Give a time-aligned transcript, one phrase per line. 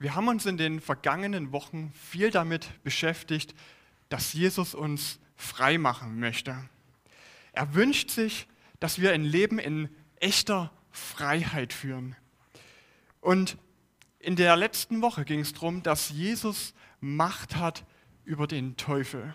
[0.00, 3.54] Wir haben uns in den vergangenen Wochen viel damit beschäftigt,
[4.08, 6.56] dass Jesus uns frei machen möchte.
[7.52, 12.16] Er wünscht sich, dass wir ein Leben in echter Freiheit führen.
[13.20, 13.58] Und
[14.18, 17.84] in der letzten Woche ging es darum, dass Jesus Macht hat
[18.24, 19.34] über den Teufel.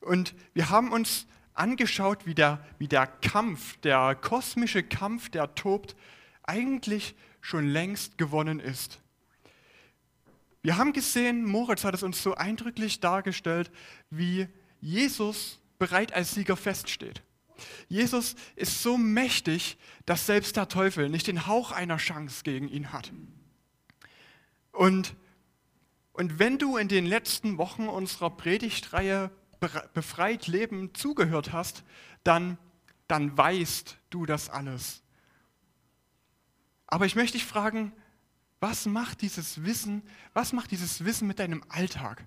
[0.00, 5.94] Und wir haben uns angeschaut, wie der, wie der Kampf, der kosmische Kampf, der tobt,
[6.42, 9.00] eigentlich schon längst gewonnen ist.
[10.64, 13.70] Wir haben gesehen, Moritz hat es uns so eindrücklich dargestellt,
[14.08, 14.48] wie
[14.80, 17.22] Jesus bereit als Sieger feststeht.
[17.88, 22.94] Jesus ist so mächtig, dass selbst der Teufel nicht den Hauch einer Chance gegen ihn
[22.94, 23.12] hat.
[24.72, 25.14] Und,
[26.14, 29.30] und wenn du in den letzten Wochen unserer Predigtreihe
[29.92, 31.84] Befreit Leben zugehört hast,
[32.22, 32.56] dann,
[33.06, 35.02] dann weißt du das alles.
[36.86, 37.92] Aber ich möchte dich fragen,
[38.64, 42.24] was macht dieses Wissen, was macht dieses Wissen mit deinem Alltag?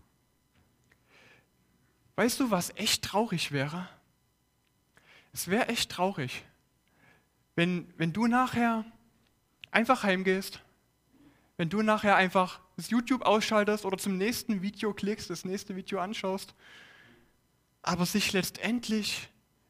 [2.16, 3.90] Weißt du, was echt traurig wäre?
[5.34, 6.46] Es wäre echt traurig,
[7.56, 8.86] wenn, wenn du nachher
[9.72, 10.62] einfach heimgehst,
[11.58, 16.00] wenn du nachher einfach das YouTube ausschaltest oder zum nächsten Video klickst, das nächste Video
[16.00, 16.54] anschaust,
[17.82, 19.28] aber sich letztendlich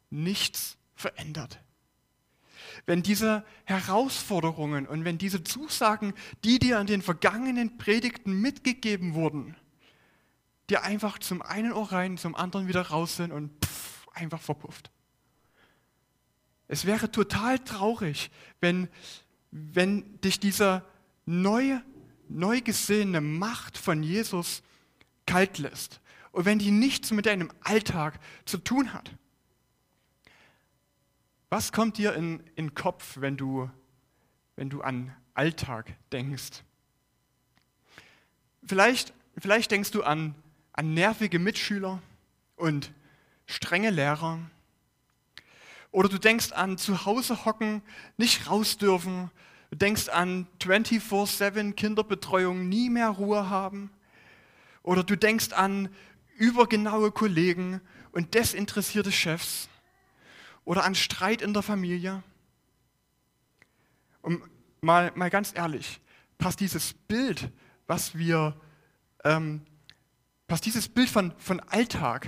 [0.09, 1.61] nichts verändert
[2.85, 9.55] wenn diese Herausforderungen und wenn diese Zusagen, die dir an den vergangenen Predigten mitgegeben wurden,
[10.69, 14.91] dir einfach zum einen Ohr rein, zum anderen wieder raus sind und pff, einfach verpufft.
[16.67, 18.89] Es wäre total traurig, wenn,
[19.51, 20.83] wenn dich diese
[21.25, 21.79] neu,
[22.27, 24.63] neu gesehene Macht von Jesus
[25.25, 29.11] kalt lässt und wenn die nichts mit deinem Alltag zu tun hat.
[31.49, 33.69] Was kommt dir in den Kopf, wenn du,
[34.57, 36.63] wenn du an Alltag denkst?
[38.65, 40.35] Vielleicht, vielleicht denkst du an,
[40.73, 42.01] an nervige Mitschüler
[42.57, 42.91] und
[43.45, 44.39] strenge Lehrer.
[45.91, 47.81] Oder du denkst an zu Hause hocken,
[48.17, 49.31] nicht raus dürfen.
[49.69, 53.89] Du denkst an 24-7 Kinderbetreuung, nie mehr Ruhe haben.
[54.83, 55.87] Oder du denkst an
[56.35, 57.79] übergenaue Kollegen
[58.11, 59.69] und desinteressierte Chefs
[60.67, 62.21] oder an Streit in der Familie.
[64.21, 64.43] Und
[64.81, 66.01] mal, mal ganz ehrlich,
[66.37, 67.49] passt dieses Bild,
[67.87, 68.53] was wir,
[69.23, 69.61] ähm,
[70.45, 72.27] passt dieses Bild von, von Alltag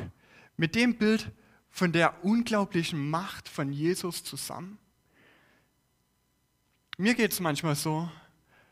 [0.55, 1.33] mit dem Bild
[1.69, 4.79] von der unglaublichen Macht von Jesus zusammen?
[6.97, 8.09] Mir geht es manchmal so,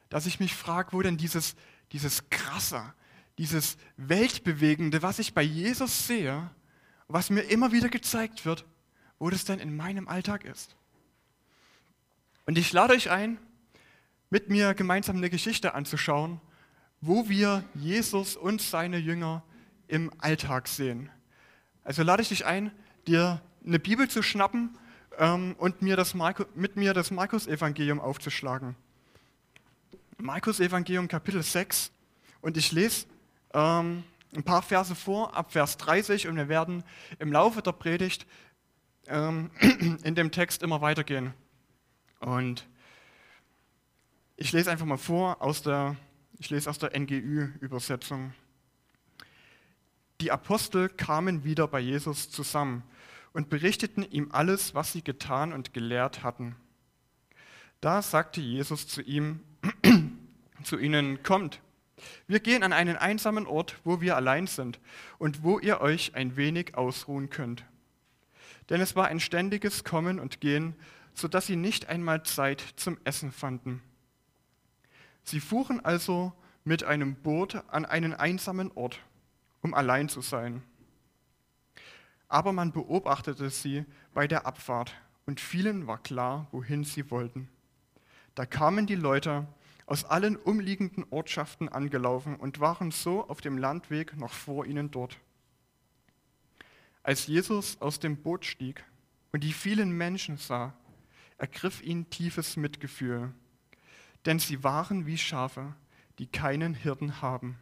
[0.07, 1.57] dass ich mich frage, wo denn dieses,
[1.91, 2.93] dieses Krasse,
[3.37, 6.49] dieses Weltbewegende, was ich bei Jesus sehe,
[7.09, 8.65] was mir immer wieder gezeigt wird,
[9.19, 10.75] wo das denn in meinem Alltag ist.
[12.45, 13.37] Und ich lade euch ein,
[14.29, 16.39] mit mir gemeinsam eine Geschichte anzuschauen,
[17.01, 19.43] wo wir Jesus und seine Jünger
[19.87, 21.09] im Alltag sehen.
[21.83, 22.71] Also lade ich dich ein,
[23.07, 24.77] dir eine Bibel zu schnappen
[25.17, 28.75] ähm, und mir das Marco, mit mir das Markus-Evangelium aufzuschlagen.
[30.17, 31.91] Markus-Evangelium Kapitel 6
[32.41, 33.05] und ich lese
[33.53, 34.03] ähm,
[34.35, 36.83] ein paar Verse vor, ab Vers 30 und wir werden
[37.19, 38.25] im Laufe der Predigt
[39.07, 39.51] ähm,
[40.03, 41.33] in dem Text immer weitergehen.
[42.19, 42.67] Und
[44.35, 45.95] ich lese einfach mal vor aus der,
[46.39, 48.33] ich lese aus der NGÜ-Übersetzung.
[50.21, 52.83] Die Apostel kamen wieder bei Jesus zusammen
[53.33, 56.55] und berichteten ihm alles, was sie getan und gelehrt hatten.
[57.81, 59.41] Da sagte Jesus zu ihm,
[60.63, 61.61] zu ihnen, kommt,
[62.27, 64.79] wir gehen an einen einsamen Ort, wo wir allein sind
[65.17, 67.63] und wo ihr euch ein wenig ausruhen könnt
[68.69, 70.75] denn es war ein ständiges Kommen und Gehen,
[71.13, 73.81] sodass sie nicht einmal Zeit zum Essen fanden.
[75.23, 76.33] Sie fuhren also
[76.63, 78.99] mit einem Boot an einen einsamen Ort,
[79.61, 80.61] um allein zu sein.
[82.27, 84.93] Aber man beobachtete sie bei der Abfahrt
[85.25, 87.49] und vielen war klar, wohin sie wollten.
[88.35, 89.47] Da kamen die Leute
[89.85, 95.17] aus allen umliegenden Ortschaften angelaufen und waren so auf dem Landweg noch vor ihnen dort.
[97.07, 98.83] Als Jesus aus dem Boot stieg
[99.31, 100.73] und die vielen Menschen sah,
[101.37, 103.33] ergriff ihn tiefes Mitgefühl,
[104.25, 105.73] denn sie waren wie Schafe,
[106.19, 107.57] die keinen Hirten haben.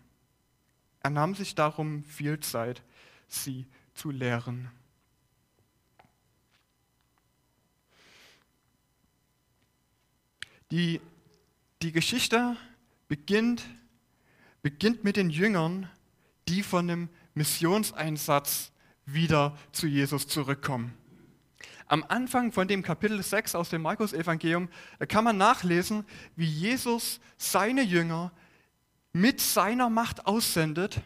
[1.01, 2.81] Er nahm sich darum viel Zeit,
[3.27, 4.71] sie zu lehren.
[10.71, 11.00] Die,
[11.83, 12.57] die Geschichte
[13.07, 13.63] beginnt,
[14.63, 15.88] beginnt mit den Jüngern,
[16.47, 18.71] die von einem Missionseinsatz
[19.06, 20.94] wieder zu Jesus zurückkommen.
[21.88, 24.69] Am Anfang von dem Kapitel 6 aus dem Markus-Evangelium
[25.07, 26.04] kann man nachlesen,
[26.36, 28.31] wie Jesus seine Jünger
[29.13, 31.00] mit seiner Macht aussendet,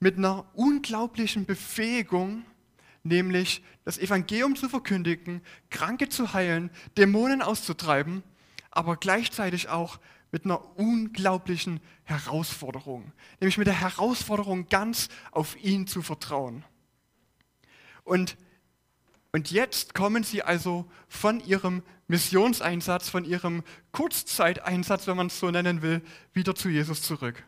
[0.00, 2.44] mit einer unglaublichen Befähigung,
[3.02, 5.40] nämlich das Evangelium zu verkündigen,
[5.70, 8.22] Kranke zu heilen, Dämonen auszutreiben,
[8.70, 9.98] aber gleichzeitig auch
[10.30, 16.64] mit einer unglaublichen Herausforderung, nämlich mit der Herausforderung, ganz auf ihn zu vertrauen.
[18.04, 18.36] Und,
[19.32, 23.62] und jetzt kommen sie also von ihrem Missionseinsatz, von ihrem
[23.92, 26.02] Kurzzeiteinsatz, wenn man es so nennen will,
[26.32, 27.42] wieder zu Jesus zurück.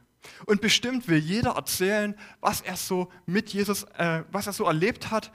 [0.46, 5.10] Und bestimmt will jeder erzählen, was er so mit Jesus, äh, was er so erlebt
[5.10, 5.30] hat,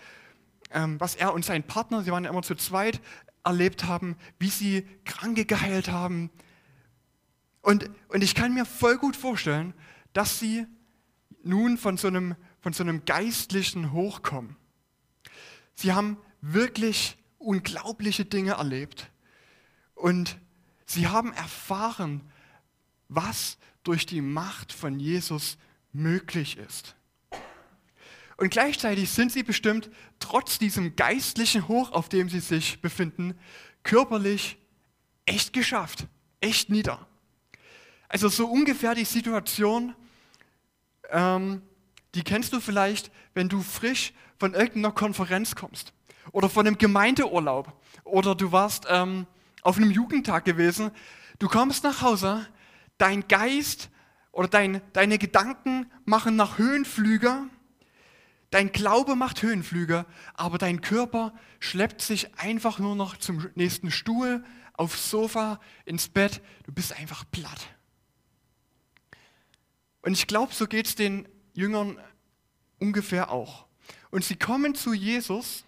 [0.71, 3.01] ähm, was er und sein Partner, sie waren ja immer zu zweit,
[3.43, 6.29] erlebt haben, wie sie Kranke geheilt haben.
[7.61, 9.73] Und, und ich kann mir voll gut vorstellen,
[10.13, 10.65] dass sie
[11.43, 14.55] nun von so einem, von so einem geistlichen Hochkommen.
[15.81, 19.09] Sie haben wirklich unglaubliche Dinge erlebt.
[19.95, 20.37] Und
[20.85, 22.21] sie haben erfahren,
[23.09, 25.57] was durch die Macht von Jesus
[25.91, 26.95] möglich ist.
[28.37, 29.89] Und gleichzeitig sind sie bestimmt,
[30.19, 33.33] trotz diesem geistlichen Hoch, auf dem sie sich befinden,
[33.81, 34.57] körperlich
[35.25, 36.05] echt geschafft,
[36.41, 37.07] echt nieder.
[38.07, 39.95] Also so ungefähr die Situation,
[41.09, 41.63] ähm,
[42.15, 45.93] die kennst du vielleicht, wenn du frisch von irgendeiner Konferenz kommst
[46.31, 47.73] oder von einem Gemeindeurlaub
[48.03, 49.27] oder du warst ähm,
[49.61, 50.91] auf einem Jugendtag gewesen.
[51.39, 52.45] Du kommst nach Hause,
[52.97, 53.89] dein Geist
[54.31, 57.47] oder dein, deine Gedanken machen nach Höhenflüge,
[58.49, 64.43] dein Glaube macht Höhenflüge, aber dein Körper schleppt sich einfach nur noch zum nächsten Stuhl,
[64.73, 66.41] aufs Sofa, ins Bett.
[66.65, 67.67] Du bist einfach platt.
[70.01, 71.99] Und ich glaube, so geht es den Jüngern
[72.79, 73.65] ungefähr auch.
[74.09, 75.63] Und sie kommen zu Jesus.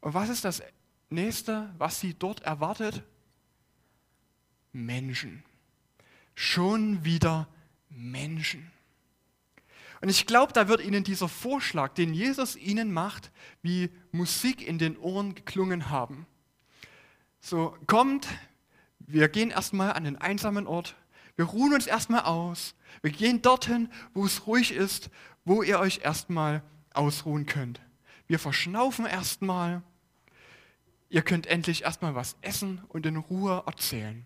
[0.00, 0.62] Und was ist das
[1.10, 3.02] Nächste, was sie dort erwartet?
[4.72, 5.44] Menschen.
[6.34, 7.48] Schon wieder
[7.88, 8.70] Menschen.
[10.00, 13.30] Und ich glaube, da wird ihnen dieser Vorschlag, den Jesus ihnen macht,
[13.62, 16.26] wie Musik in den Ohren geklungen haben.
[17.40, 18.28] So, kommt,
[18.98, 20.96] wir gehen erstmal an den einsamen Ort,
[21.36, 25.10] wir ruhen uns erstmal aus, wir gehen dorthin, wo es ruhig ist,
[25.44, 27.80] wo ihr euch erstmal ausruhen könnt.
[28.26, 29.82] Wir verschnaufen erstmal.
[31.08, 34.24] Ihr könnt endlich erstmal was essen und in Ruhe erzählen.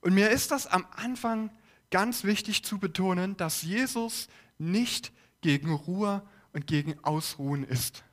[0.00, 1.50] Und mir ist das am Anfang
[1.90, 4.28] ganz wichtig zu betonen, dass Jesus
[4.58, 8.04] nicht gegen Ruhe und gegen Ausruhen ist.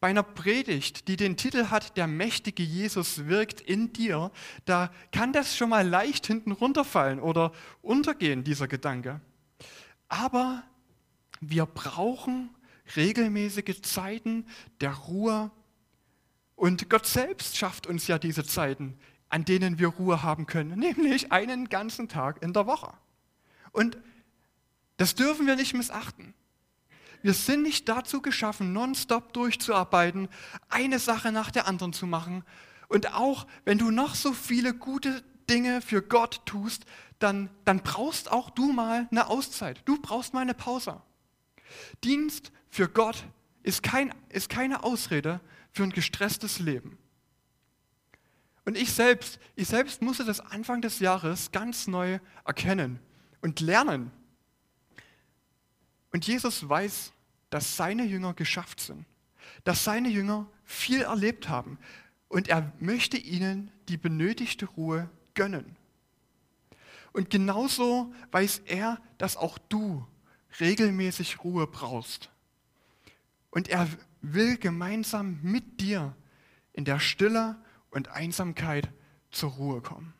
[0.00, 4.30] Bei einer Predigt, die den Titel hat, der mächtige Jesus wirkt in dir,
[4.64, 7.52] da kann das schon mal leicht hinten runterfallen oder
[7.82, 9.20] untergehen, dieser Gedanke.
[10.08, 10.64] Aber
[11.40, 12.50] wir brauchen
[12.96, 14.46] regelmäßige Zeiten
[14.80, 15.50] der Ruhe.
[16.56, 18.98] Und Gott selbst schafft uns ja diese Zeiten,
[19.28, 22.92] an denen wir Ruhe haben können, nämlich einen ganzen Tag in der Woche.
[23.72, 23.98] Und
[24.96, 26.34] das dürfen wir nicht missachten.
[27.22, 30.28] Wir sind nicht dazu geschaffen, nonstop durchzuarbeiten,
[30.68, 32.44] eine Sache nach der anderen zu machen.
[32.88, 36.84] Und auch wenn du noch so viele gute Dinge für Gott tust,
[37.18, 39.82] dann, dann brauchst auch du mal eine Auszeit.
[39.84, 41.02] Du brauchst mal eine Pause.
[42.02, 43.24] Dienst für Gott
[43.62, 45.40] ist, kein, ist keine Ausrede
[45.72, 46.98] für ein gestresstes Leben.
[48.64, 53.00] Und ich selbst, ich selbst musste das Anfang des Jahres ganz neu erkennen
[53.40, 54.10] und lernen.
[56.12, 57.12] Und Jesus weiß,
[57.50, 59.04] dass seine Jünger geschafft sind,
[59.64, 61.78] dass seine Jünger viel erlebt haben
[62.28, 65.76] und er möchte ihnen die benötigte Ruhe gönnen.
[67.12, 70.06] Und genauso weiß er, dass auch du
[70.60, 72.30] regelmäßig Ruhe brauchst.
[73.50, 73.88] Und er
[74.20, 76.14] will gemeinsam mit dir
[76.72, 77.56] in der Stille
[77.90, 78.88] und Einsamkeit
[79.30, 80.14] zur Ruhe kommen.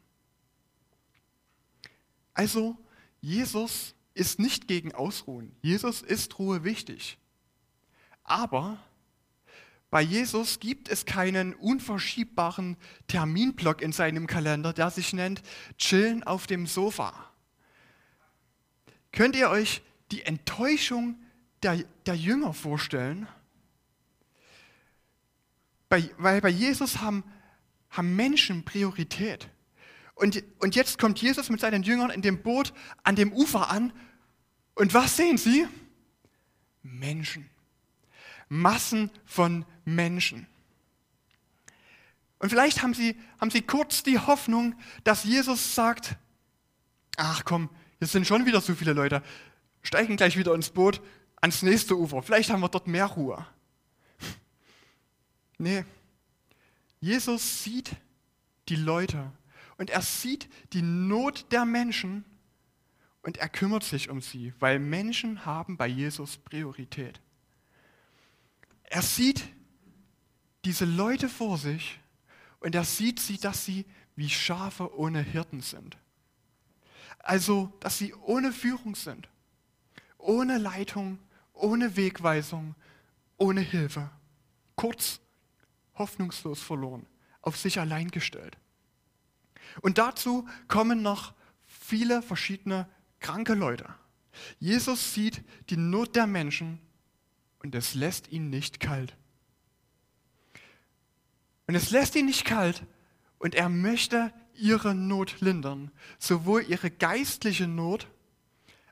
[2.35, 2.77] Also,
[3.21, 5.55] Jesus ist nicht gegen Ausruhen.
[5.63, 7.19] Jesus ist Ruhe wichtig.
[8.25, 8.79] Aber
[9.91, 12.77] bei Jesus gibt es keinen unverschiebbaren
[13.09, 15.43] Terminblock in seinem Kalender, der sich nennt
[15.79, 17.13] Chillen auf dem Sofa.
[19.13, 21.19] Könnt ihr euch die Enttäuschung
[21.63, 23.27] der, der Jünger vorstellen?
[25.89, 27.25] Bei, weil bei Jesus haben,
[27.91, 29.49] haben Menschen Priorität.
[30.21, 32.75] Und, und jetzt kommt Jesus mit seinen Jüngern in dem Boot
[33.05, 33.91] an dem Ufer an.
[34.75, 35.67] Und was sehen sie?
[36.83, 37.49] Menschen.
[38.51, 40.47] Massen von Menschen.
[42.39, 44.75] Und vielleicht haben sie, haben sie kurz die Hoffnung,
[45.05, 46.17] dass Jesus sagt,
[47.17, 49.23] ach komm, hier sind schon wieder so viele Leute,
[49.83, 51.01] steigen gleich wieder ins Boot
[51.41, 53.47] ans nächste Ufer, vielleicht haben wir dort mehr Ruhe.
[55.59, 55.85] Nee,
[57.01, 57.91] Jesus sieht
[58.69, 59.33] die Leute
[59.81, 62.27] und er sieht die Not der Menschen
[63.23, 67.19] und er kümmert sich um sie, weil Menschen haben bei Jesus Priorität.
[68.83, 69.49] Er sieht
[70.67, 71.99] diese Leute vor sich
[72.59, 75.97] und er sieht sie, dass sie wie Schafe ohne Hirten sind.
[77.21, 79.31] Also, dass sie ohne Führung sind,
[80.19, 81.19] ohne Leitung,
[81.55, 82.75] ohne Wegweisung,
[83.39, 84.11] ohne Hilfe.
[84.77, 85.21] Kurz,
[85.95, 87.07] hoffnungslos verloren,
[87.41, 88.59] auf sich allein gestellt.
[89.81, 91.35] Und dazu kommen noch
[91.67, 92.89] viele verschiedene
[93.21, 93.87] kranke Leute.
[94.59, 96.79] Jesus sieht die Not der Menschen
[97.63, 99.17] und es lässt ihn nicht kalt.
[101.67, 102.83] Und es lässt ihn nicht kalt
[103.39, 108.09] und er möchte ihre Not lindern, sowohl ihre geistliche Not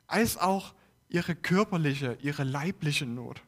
[0.07, 0.73] als auch
[1.09, 3.41] ihre körperliche, ihre leibliche Not.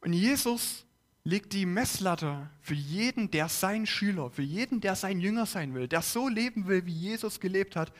[0.00, 0.84] Und Jesus
[1.24, 5.88] legt die Messlatte für jeden, der sein Schüler, für jeden, der sein Jünger sein will,
[5.88, 7.92] der so leben will, wie Jesus gelebt hat,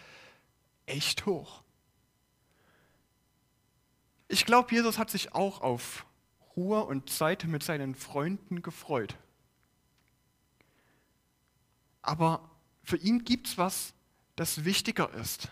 [0.87, 1.62] echt hoch.
[4.29, 6.07] Ich glaube, Jesus hat sich auch auf
[6.57, 9.17] Ruhe und Zeit mit seinen Freunden gefreut.
[12.00, 12.50] Aber
[12.83, 13.95] für ihn gibt es was,
[14.35, 15.49] das wichtiger ist.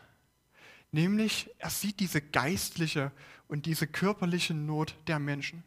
[0.91, 3.12] Nämlich, er sieht diese geistliche
[3.47, 5.62] und diese körperliche Not der Menschen.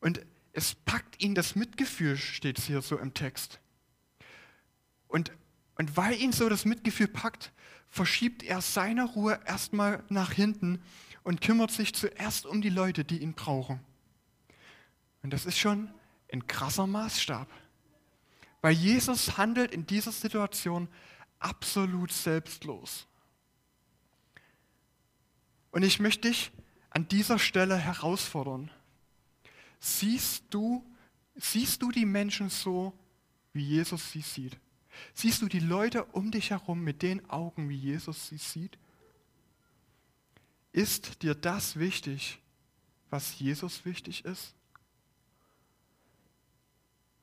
[0.00, 3.60] Und es packt ihn das Mitgefühl, steht es hier so im Text.
[5.08, 5.32] Und,
[5.76, 7.52] und weil ihn so das Mitgefühl packt,
[7.88, 10.82] verschiebt er seine Ruhe erstmal nach hinten
[11.22, 13.80] und kümmert sich zuerst um die Leute, die ihn brauchen.
[15.22, 15.92] Und das ist schon
[16.32, 17.48] ein krasser Maßstab.
[18.60, 20.88] Weil Jesus handelt in dieser Situation
[21.38, 23.06] absolut selbstlos.
[25.70, 26.52] Und ich möchte dich
[26.90, 28.70] an dieser Stelle herausfordern.
[29.84, 30.88] Siehst du,
[31.34, 32.92] siehst du die Menschen so,
[33.52, 34.56] wie Jesus sie sieht?
[35.12, 38.78] Siehst du die Leute um dich herum mit den Augen, wie Jesus sie sieht?
[40.70, 42.40] Ist dir das wichtig,
[43.10, 44.54] was Jesus wichtig ist?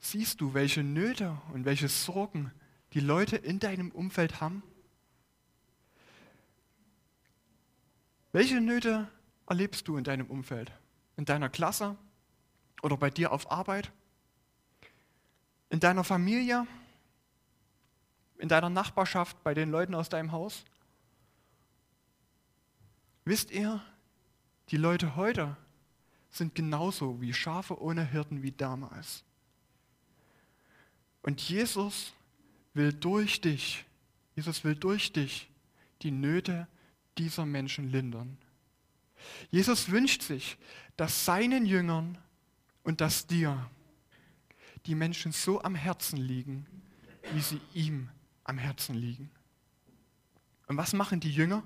[0.02, 2.52] Siehst du, welche Nöte und welche Sorgen
[2.92, 4.64] die Leute in deinem Umfeld haben?
[8.34, 9.08] Welche Nöte
[9.48, 10.74] erlebst du in deinem Umfeld?
[11.16, 11.98] In deiner Klasse
[12.82, 13.92] oder bei dir auf Arbeit?
[15.70, 16.68] In deiner Familie?
[18.38, 20.64] In deiner Nachbarschaft, bei den Leuten aus deinem Haus?
[23.26, 23.84] Wisst ihr,
[24.70, 25.56] die Leute heute
[26.32, 29.24] sind genauso wie Schafe ohne Hirten wie damals.
[31.22, 32.14] Und Jesus
[32.74, 33.86] will durch dich,
[34.36, 35.50] Jesus will durch dich
[36.02, 36.68] die Nöte
[37.18, 38.38] dieser Menschen lindern.
[39.52, 40.58] Jesus wünscht sich,
[40.96, 42.18] dass seinen Jüngern
[42.90, 43.70] und dass dir
[44.88, 46.66] die Menschen so am Herzen liegen,
[47.34, 48.10] wie sie ihm
[48.44, 49.30] am Herzen liegen.
[50.66, 51.62] Und was machen die Jünger?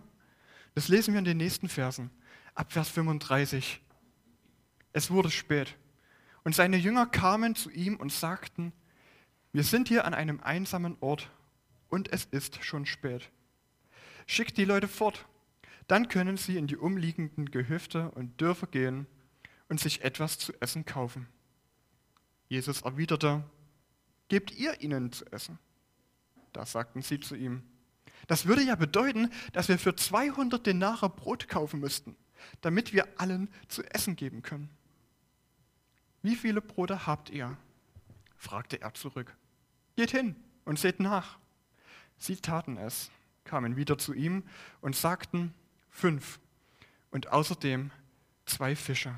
[0.76, 2.12] Das lesen wir in den nächsten Versen,
[2.56, 3.80] ab Vers 35.
[4.92, 5.78] Es wurde spät.
[6.44, 8.74] Und seine Jünger kamen zu ihm und sagten,
[9.54, 11.32] wir sind hier an einem einsamen Ort
[11.88, 13.32] und es ist schon spät.
[14.28, 15.26] Schickt die Leute fort,
[15.88, 19.08] dann können sie in die umliegenden Gehöfte und Dörfer gehen
[19.74, 21.26] und sich etwas zu essen kaufen.
[22.48, 23.44] Jesus erwiderte,
[24.28, 25.58] Gebt ihr ihnen zu essen?
[26.52, 27.64] Da sagten sie zu ihm,
[28.28, 32.16] das würde ja bedeuten, dass wir für 200 Denare Brot kaufen müssten,
[32.62, 34.70] damit wir allen zu essen geben können.
[36.22, 37.58] Wie viele Brote habt ihr?
[38.38, 39.36] fragte er zurück.
[39.96, 41.40] Geht hin und seht nach.
[42.20, 43.10] Sie taten es,
[43.44, 44.44] kamen wieder zu ihm
[44.82, 45.52] und sagten,
[45.90, 46.40] fünf
[47.10, 47.90] und außerdem
[48.46, 49.18] zwei Fische.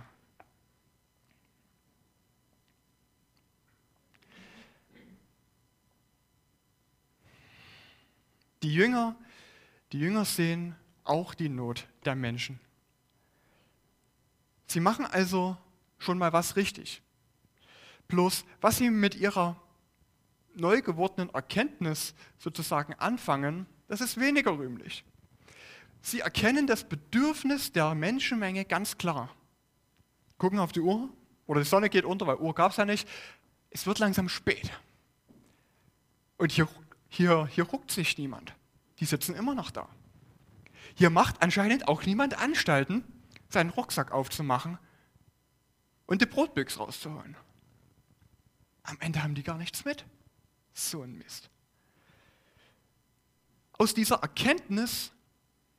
[8.63, 9.15] Die Jünger,
[9.91, 12.59] die Jünger sehen auch die Not der Menschen.
[14.67, 15.57] Sie machen also
[15.97, 17.01] schon mal was richtig.
[18.07, 19.61] Bloß, was sie mit ihrer
[20.55, 25.03] neu gewordenen Erkenntnis sozusagen anfangen, das ist weniger rühmlich.
[26.01, 29.35] Sie erkennen das Bedürfnis der Menschenmenge ganz klar.
[30.37, 31.09] Gucken auf die Uhr,
[31.47, 33.07] oder die Sonne geht unter, weil Uhr gab es ja nicht.
[33.69, 34.71] Es wird langsam spät.
[36.37, 36.67] Und hier,
[37.15, 38.53] hier, hier ruckt sich niemand.
[38.99, 39.87] Die sitzen immer noch da.
[40.95, 43.03] Hier macht anscheinend auch niemand Anstalten,
[43.49, 44.77] seinen Rucksack aufzumachen
[46.05, 47.35] und die Brotbüchse rauszuholen.
[48.83, 50.05] Am Ende haben die gar nichts mit.
[50.73, 51.49] So ein Mist.
[53.73, 55.11] Aus dieser Erkenntnis,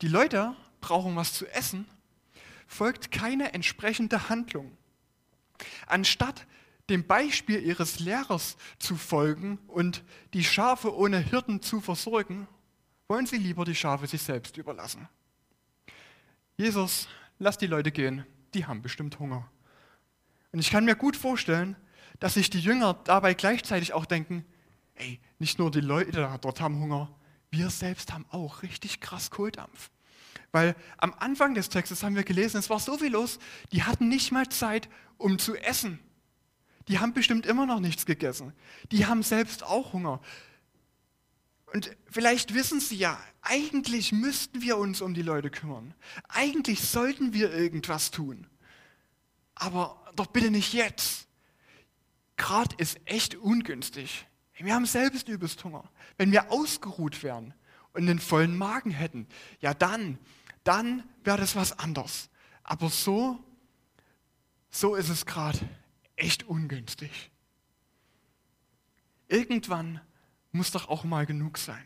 [0.03, 1.87] die Leute brauchen was zu essen,
[2.67, 4.77] folgt keine entsprechende Handlung.
[5.87, 6.47] Anstatt
[6.89, 12.47] dem Beispiel ihres Lehrers zu folgen und die Schafe ohne Hirten zu versorgen,
[13.09, 15.09] wollen sie lieber die Schafe sich selbst überlassen.
[16.57, 18.25] Jesus, lass die Leute gehen,
[18.55, 19.51] die haben bestimmt Hunger.
[20.53, 21.77] Und ich kann mir gut vorstellen,
[22.19, 24.45] dass sich die Jünger dabei gleichzeitig auch denken,
[24.95, 27.11] ey, nicht nur die Leute dort haben Hunger,
[27.51, 29.91] wir selbst haben auch richtig krass Kohldampf.
[30.53, 33.39] Weil am Anfang des Textes haben wir gelesen, es war so viel los,
[33.73, 34.89] die hatten nicht mal Zeit,
[35.19, 35.99] um zu essen.
[36.89, 38.53] Die haben bestimmt immer noch nichts gegessen.
[38.93, 40.21] Die haben selbst auch Hunger.
[41.73, 45.95] Und vielleicht wissen sie ja, eigentlich müssten wir uns um die Leute kümmern.
[46.29, 48.47] Eigentlich sollten wir irgendwas tun.
[49.55, 51.27] Aber doch bitte nicht jetzt.
[52.37, 54.27] Gerade ist echt ungünstig.
[54.59, 55.85] Wir haben selbst übelst Hunger.
[56.17, 57.53] Wenn wir ausgeruht wären
[57.93, 59.27] und einen vollen Magen hätten,
[59.61, 60.19] ja dann,
[60.65, 62.31] dann wäre das was anderes.
[62.63, 63.43] Aber so,
[64.71, 65.59] so ist es gerade
[66.17, 67.31] echt ungünstig.
[69.29, 70.01] Irgendwann
[70.53, 71.85] muss doch auch mal genug sein.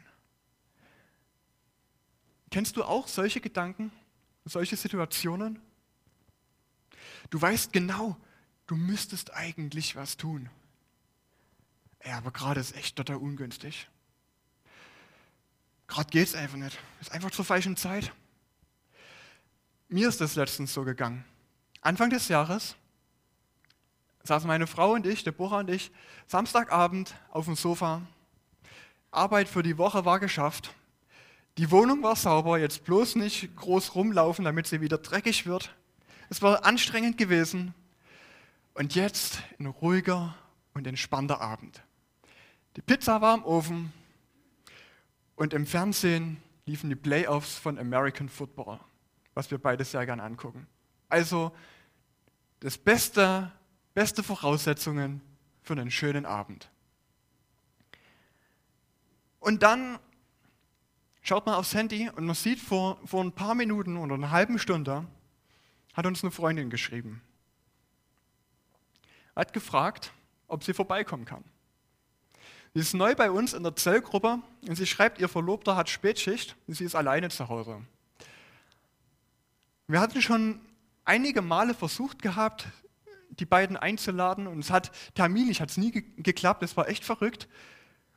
[2.50, 3.92] Kennst du auch solche Gedanken,
[4.44, 5.60] solche Situationen?
[7.30, 8.16] Du weißt genau,
[8.66, 10.50] du müsstest eigentlich was tun.
[12.04, 13.88] Ja, aber gerade ist echt total ungünstig.
[15.86, 16.78] Gerade geht es einfach nicht.
[17.00, 18.12] Ist einfach zur falschen Zeit.
[19.88, 21.24] Mir ist das letztens so gegangen.
[21.80, 22.76] Anfang des Jahres
[24.24, 25.90] saßen meine Frau und ich, Deborah und ich,
[26.26, 28.02] Samstagabend auf dem Sofa.
[29.10, 30.74] Arbeit für die Woche war geschafft.
[31.58, 35.74] Die Wohnung war sauber, jetzt bloß nicht groß rumlaufen, damit sie wieder dreckig wird.
[36.28, 37.74] Es war anstrengend gewesen.
[38.74, 40.34] Und jetzt ein ruhiger
[40.74, 41.82] und entspannter Abend.
[42.76, 43.92] Die Pizza war im Ofen
[45.34, 48.78] und im Fernsehen liefen die Playoffs von American Football,
[49.34, 50.68] was wir beide sehr gerne angucken.
[51.08, 51.52] Also
[52.60, 53.50] das beste
[53.94, 55.20] beste Voraussetzungen
[55.62, 56.70] für einen schönen Abend.
[59.40, 59.98] Und dann
[61.22, 64.58] schaut man aufs Handy und man sieht vor, vor ein paar Minuten oder einer halben
[64.58, 65.06] Stunde,
[65.94, 67.22] hat uns eine Freundin geschrieben.
[69.34, 70.12] Hat gefragt,
[70.46, 71.44] ob sie vorbeikommen kann.
[72.74, 76.56] Sie ist neu bei uns in der Zellgruppe und sie schreibt, ihr Verlobter hat Spätschicht
[76.66, 77.80] und sie ist alleine zu Hause.
[79.88, 80.60] Wir hatten schon
[81.04, 82.68] einige Male versucht gehabt,
[83.40, 87.04] die beiden einzuladen und es hat terminlich hat es nie ge geklappt, es war echt
[87.04, 87.48] verrückt.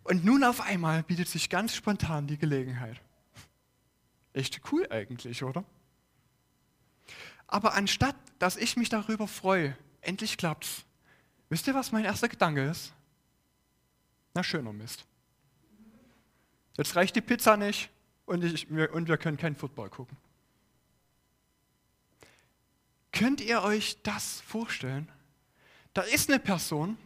[0.03, 3.01] Und nun auf einmal bietet sich ganz spontan die Gelegenheit.
[4.33, 5.63] Echt cool eigentlich, oder?
[7.47, 10.83] Aber anstatt, dass ich mich darüber freue, endlich klappt's,
[11.49, 12.93] wisst ihr, was mein erster Gedanke ist?
[14.33, 15.05] Na, schöner Mist.
[16.77, 17.89] Jetzt reicht die Pizza nicht
[18.25, 20.17] und, ich, und wir können keinen Football gucken.
[23.13, 25.09] Könnt ihr euch das vorstellen?
[25.93, 26.97] Da ist eine Person,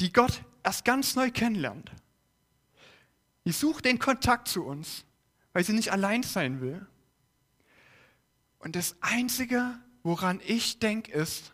[0.00, 1.90] die Gott erst ganz neu kennenlernt.
[3.44, 5.04] Die sucht den Kontakt zu uns,
[5.52, 6.86] weil sie nicht allein sein will.
[8.60, 11.52] Und das Einzige, woran ich denke, ist,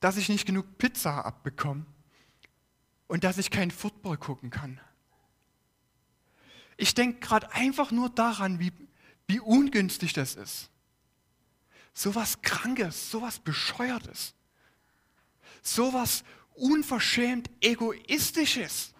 [0.00, 1.86] dass ich nicht genug Pizza abbekomme
[3.06, 4.80] und dass ich keinen Football gucken kann.
[6.76, 8.72] Ich denke gerade einfach nur daran, wie
[9.26, 10.70] wie ungünstig das ist.
[11.92, 14.34] So was Krankes, so was Bescheuertes,
[15.62, 18.92] so was unverschämt Egoistisches.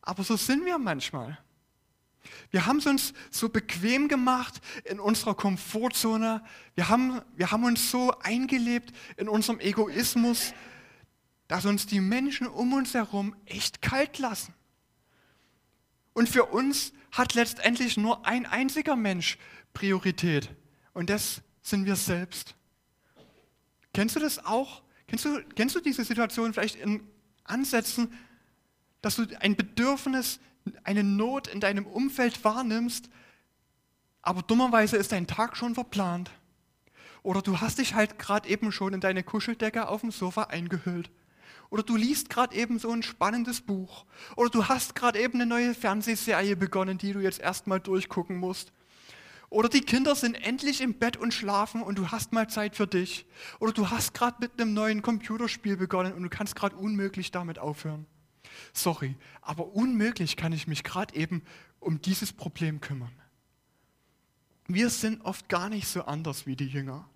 [0.00, 1.38] Aber so sind wir manchmal.
[2.50, 6.42] Wir haben es uns so bequem gemacht in unserer Komfortzone.
[6.74, 10.52] Wir haben, wir haben uns so eingelebt in unserem Egoismus,
[11.48, 14.54] dass uns die Menschen um uns herum echt kalt lassen.
[16.12, 19.38] Und für uns hat letztendlich nur ein einziger Mensch
[19.74, 20.50] Priorität.
[20.94, 22.54] Und das sind wir selbst.
[23.92, 24.82] Kennst du das auch?
[25.06, 27.06] Kennst du, kennst du diese Situation vielleicht in
[27.44, 28.12] Ansätzen,
[29.02, 30.40] dass du ein Bedürfnis,
[30.84, 33.10] eine Not in deinem Umfeld wahrnimmst,
[34.22, 36.30] aber dummerweise ist dein Tag schon verplant?
[37.22, 41.10] Oder du hast dich halt gerade eben schon in deine Kuscheldecke auf dem Sofa eingehüllt
[41.72, 44.04] oder du liest gerade eben so ein spannendes Buch.
[44.36, 48.74] Oder du hast gerade eben eine neue Fernsehserie begonnen, die du jetzt erstmal durchgucken musst.
[49.48, 52.86] Oder die Kinder sind endlich im Bett und schlafen und du hast mal Zeit für
[52.86, 53.24] dich.
[53.58, 57.58] Oder du hast gerade mit einem neuen Computerspiel begonnen und du kannst gerade unmöglich damit
[57.58, 58.04] aufhören.
[58.74, 61.42] Sorry, aber unmöglich kann ich mich gerade eben
[61.80, 63.18] um dieses Problem kümmern.
[64.66, 67.08] Wir sind oft gar nicht so anders wie die Jünger.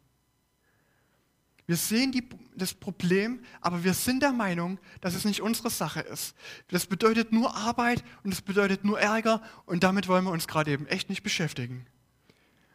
[1.66, 6.00] Wir sehen die, das Problem, aber wir sind der Meinung, dass es nicht unsere Sache
[6.00, 6.35] ist.
[6.68, 10.70] Das bedeutet nur Arbeit und es bedeutet nur Ärger und damit wollen wir uns gerade
[10.70, 11.87] eben echt nicht beschäftigen.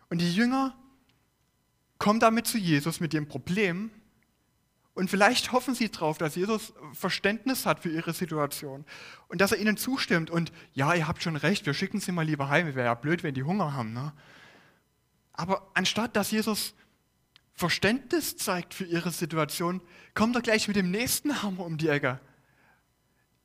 [0.09, 0.75] Und die Jünger
[1.99, 3.91] kommen damit zu Jesus mit dem Problem
[4.93, 8.85] und vielleicht hoffen sie darauf, dass Jesus Verständnis hat für ihre Situation
[9.29, 10.29] und dass er ihnen zustimmt.
[10.29, 12.67] Und ja, ihr habt schon recht, wir schicken sie mal lieber heim.
[12.75, 13.93] Wäre ja blöd, wenn die Hunger haben.
[13.93, 14.11] Ne?
[15.33, 16.73] Aber anstatt dass Jesus
[17.61, 19.81] Verständnis zeigt für ihre Situation,
[20.15, 22.19] kommt er gleich mit dem nächsten Hammer um die Ecke.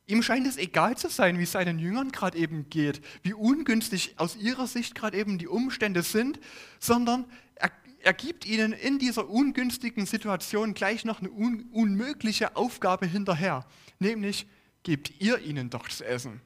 [0.07, 4.15] Ihm scheint es egal zu sein, wie es seinen Jüngern gerade eben geht, wie ungünstig
[4.17, 6.39] aus ihrer Sicht gerade eben die Umstände sind,
[6.79, 7.25] sondern
[7.55, 13.65] er er gibt ihnen in dieser ungünstigen Situation gleich noch eine un unmögliche Aufgabe hinterher,
[13.99, 14.47] nämlich
[14.83, 16.41] gebt ihr ihnen doch zu essen.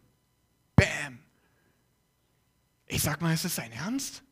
[0.76, 1.20] Bäm!
[2.88, 4.24] Ich sag mal, ist es sein Ernst?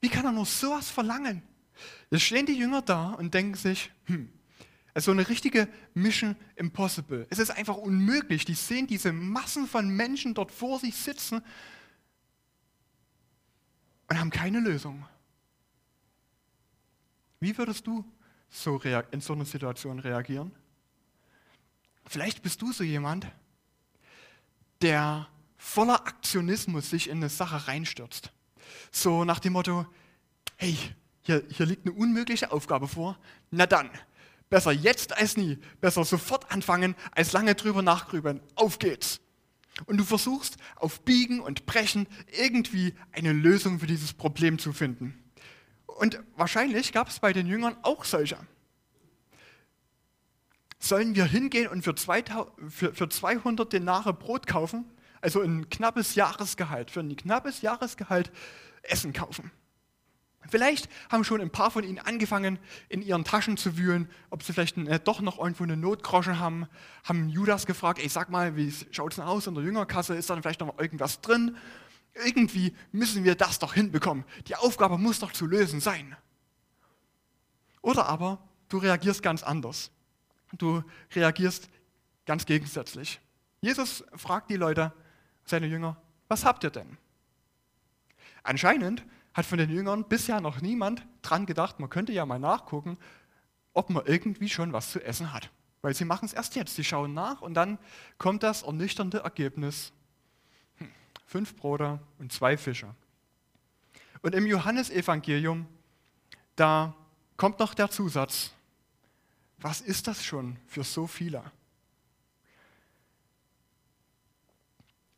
[0.00, 1.42] Wie kann er nur sowas verlangen?
[2.12, 4.30] Jetzt stehen die Jünger da und denken sich, hm,
[4.92, 7.26] also eine richtige Mission Impossible.
[7.30, 8.44] Es ist einfach unmöglich.
[8.44, 11.40] Die sehen diese Massen von Menschen dort vor sich sitzen
[14.10, 15.06] und haben keine Lösung.
[17.40, 18.04] Wie würdest du
[18.50, 20.52] so in so einer Situation reagieren?
[22.04, 23.26] Vielleicht bist du so jemand,
[24.82, 28.30] der voller Aktionismus sich in eine Sache reinstürzt.
[28.90, 29.86] So nach dem Motto,
[30.56, 30.76] hey,
[31.22, 33.18] hier, hier liegt eine unmögliche Aufgabe vor.
[33.50, 33.90] Na dann,
[34.50, 35.58] besser jetzt als nie.
[35.80, 38.40] Besser sofort anfangen, als lange drüber nachgrübeln.
[38.54, 39.20] Auf geht's.
[39.86, 42.06] Und du versuchst auf Biegen und Brechen
[42.38, 45.18] irgendwie eine Lösung für dieses Problem zu finden.
[45.86, 48.36] Und wahrscheinlich gab es bei den Jüngern auch solche.
[50.78, 54.84] Sollen wir hingehen und für, 2000, für, für 200 Denare Brot kaufen?
[55.20, 58.32] Also ein knappes Jahresgehalt, für ein knappes Jahresgehalt
[58.82, 59.52] Essen kaufen.
[60.48, 64.52] Vielleicht haben schon ein paar von ihnen angefangen, in ihren Taschen zu wühlen, ob sie
[64.52, 66.66] vielleicht äh, doch noch irgendwo eine Notgroschen haben,
[67.04, 70.30] haben Judas gefragt, ey, sag mal, wie schaut es denn aus in der Jüngerkasse, ist
[70.30, 71.56] da vielleicht noch irgendwas drin?
[72.14, 74.24] Irgendwie müssen wir das doch hinbekommen.
[74.48, 76.16] Die Aufgabe muss doch zu lösen sein.
[77.80, 79.90] Oder aber du reagierst ganz anders.
[80.58, 80.82] Du
[81.14, 81.70] reagierst
[82.26, 83.20] ganz gegensätzlich.
[83.60, 84.92] Jesus fragt die Leute,
[85.44, 85.96] seine Jünger,
[86.28, 86.98] was habt ihr denn?
[88.42, 92.98] Anscheinend hat von den Jüngern bisher noch niemand dran gedacht, man könnte ja mal nachgucken,
[93.72, 95.50] ob man irgendwie schon was zu essen hat.
[95.80, 97.78] Weil sie machen es erst jetzt, sie schauen nach und dann
[98.18, 99.92] kommt das ernüchternde Ergebnis,
[101.26, 102.94] fünf Brote und zwei Fische.
[104.20, 105.66] Und im Johannesevangelium,
[106.54, 106.94] da
[107.36, 108.52] kommt noch der Zusatz,
[109.58, 111.42] was ist das schon für so viele?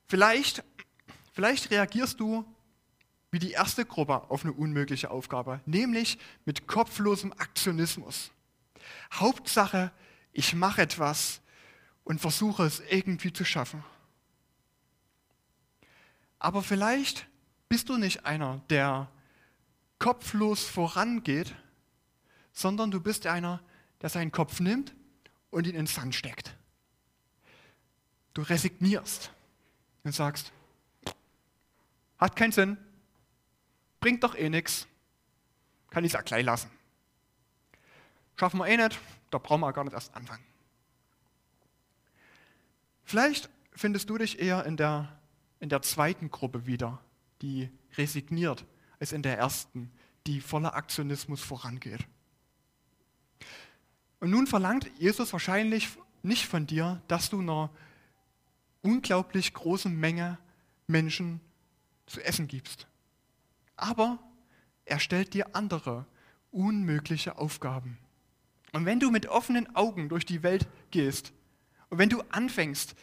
[0.07, 0.63] Vielleicht,
[1.33, 2.45] vielleicht reagierst du
[3.35, 8.31] wie die erste Gruppe auf eine unmögliche Aufgabe, nämlich mit kopflosem Aktionismus.
[9.13, 9.91] Hauptsache,
[10.33, 11.41] ich mache etwas
[12.05, 13.83] und versuche es irgendwie zu schaffen.
[16.39, 17.27] Aber vielleicht
[17.69, 19.11] bist du nicht einer, der
[19.99, 21.57] kopflos vorangeht,
[22.53, 23.61] sondern du bist einer,
[24.01, 24.95] der seinen Kopf nimmt
[25.51, 26.55] und ihn in den Sand steckt.
[28.33, 29.33] Du resignierst
[30.05, 30.53] und sagst,
[32.17, 32.77] hat keinen Sinn,
[34.05, 34.87] bringt doch eh nichts,
[35.89, 36.71] kann ich es auch gleich lassen.
[38.37, 40.45] Schaffen wir eh nicht, da brauchen wir gar nicht erst anfangen.
[43.05, 45.19] Vielleicht findest du dich eher in der
[45.59, 47.01] in der zweiten Gruppe wieder,
[47.41, 48.67] die resigniert,
[49.01, 49.91] als in der ersten,
[50.27, 52.07] die voller Aktionismus vorangeht.
[54.21, 55.89] Und nun verlangt Jesus wahrscheinlich
[56.23, 57.71] nicht von dir, dass du einer
[58.83, 60.37] unglaublich großen Menge
[60.89, 61.41] Menschen
[62.05, 62.87] zu essen gibst.
[63.77, 64.19] Aber
[64.85, 66.07] er stellt dir andere
[66.51, 67.99] unmögliche Aufgaben.
[68.73, 71.33] Und wenn du mit offenen Augen durch die Welt gehst
[71.91, 72.95] und wenn du anfängst,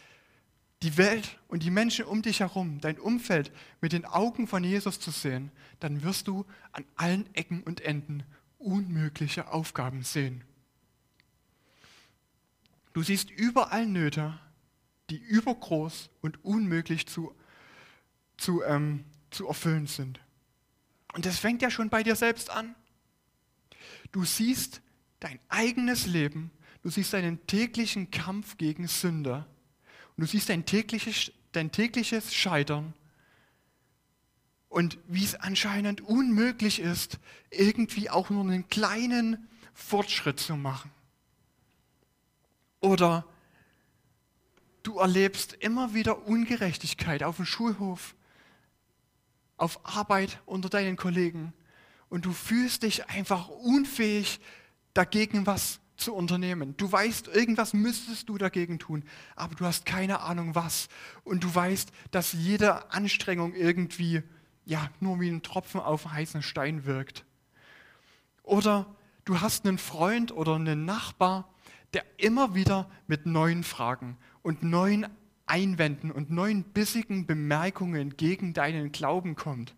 [0.82, 4.98] die Welt und die Menschen um dich herum, dein Umfeld mit den Augen von Jesus
[4.98, 8.24] zu sehen, dann wirst du an allen Ecken und Enden
[8.58, 10.44] unmögliche Aufgaben sehen.
[12.92, 14.38] Du siehst überall Nöte,
[15.10, 17.34] die übergroß und unmöglich zu,
[18.36, 20.20] zu, ähm, zu erfüllen sind.
[21.12, 22.74] Und das fängt ja schon bei dir selbst an.
[24.12, 24.80] Du siehst
[25.20, 26.50] dein eigenes Leben,
[26.82, 29.46] du siehst deinen täglichen Kampf gegen Sünde
[30.16, 32.94] und du siehst dein tägliches, dein tägliches Scheitern
[34.68, 37.18] und wie es anscheinend unmöglich ist,
[37.50, 40.90] irgendwie auch nur einen kleinen Fortschritt zu machen.
[42.80, 43.26] Oder
[44.82, 48.14] du erlebst immer wieder Ungerechtigkeit auf dem Schulhof,
[49.62, 51.52] auf Arbeit unter deinen Kollegen
[52.08, 54.40] und du fühlst dich einfach unfähig,
[54.92, 56.76] dagegen was zu unternehmen.
[56.76, 59.04] Du weißt, irgendwas müsstest du dagegen tun,
[59.36, 60.88] aber du hast keine Ahnung was.
[61.22, 64.22] Und du weißt, dass jede Anstrengung irgendwie
[64.64, 67.24] ja, nur wie ein Tropfen auf heißen Stein wirkt.
[68.42, 68.92] Oder
[69.24, 71.48] du hast einen Freund oder einen Nachbar,
[71.94, 75.06] der immer wieder mit neuen Fragen und neuen
[75.52, 79.74] Einwänden und neuen bissigen Bemerkungen gegen deinen Glauben kommt.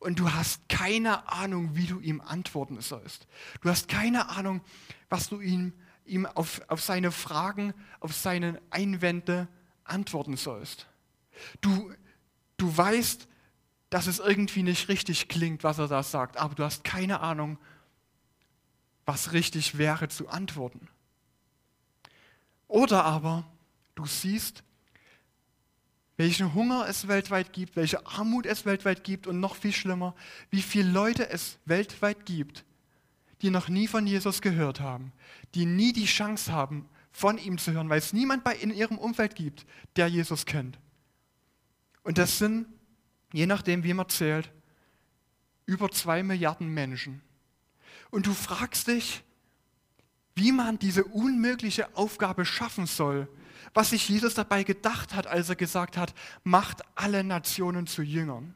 [0.00, 3.26] Und du hast keine Ahnung, wie du ihm antworten sollst.
[3.62, 4.60] Du hast keine Ahnung,
[5.08, 5.72] was du ihm,
[6.04, 9.48] ihm auf, auf seine Fragen, auf seine Einwände
[9.84, 10.86] antworten sollst.
[11.62, 11.90] Du,
[12.58, 13.28] du weißt,
[13.88, 17.58] dass es irgendwie nicht richtig klingt, was er da sagt, aber du hast keine Ahnung,
[19.06, 20.86] was richtig wäre zu antworten.
[22.68, 23.50] Oder aber
[24.00, 24.62] du siehst,
[26.16, 30.14] welchen Hunger es weltweit gibt, welche Armut es weltweit gibt und noch viel schlimmer,
[30.50, 32.64] wie viele Leute es weltweit gibt,
[33.40, 35.12] die noch nie von Jesus gehört haben,
[35.54, 38.98] die nie die Chance haben, von ihm zu hören, weil es niemand bei in ihrem
[38.98, 40.78] Umfeld gibt, der Jesus kennt.
[42.02, 42.66] Und das sind,
[43.32, 44.50] je nachdem, wie man zählt,
[45.66, 47.22] über zwei Milliarden Menschen.
[48.10, 49.22] Und du fragst dich,
[50.34, 53.28] wie man diese unmögliche Aufgabe schaffen soll,
[53.74, 58.54] was sich Jesus dabei gedacht hat, als er gesagt hat, macht alle Nationen zu Jüngern.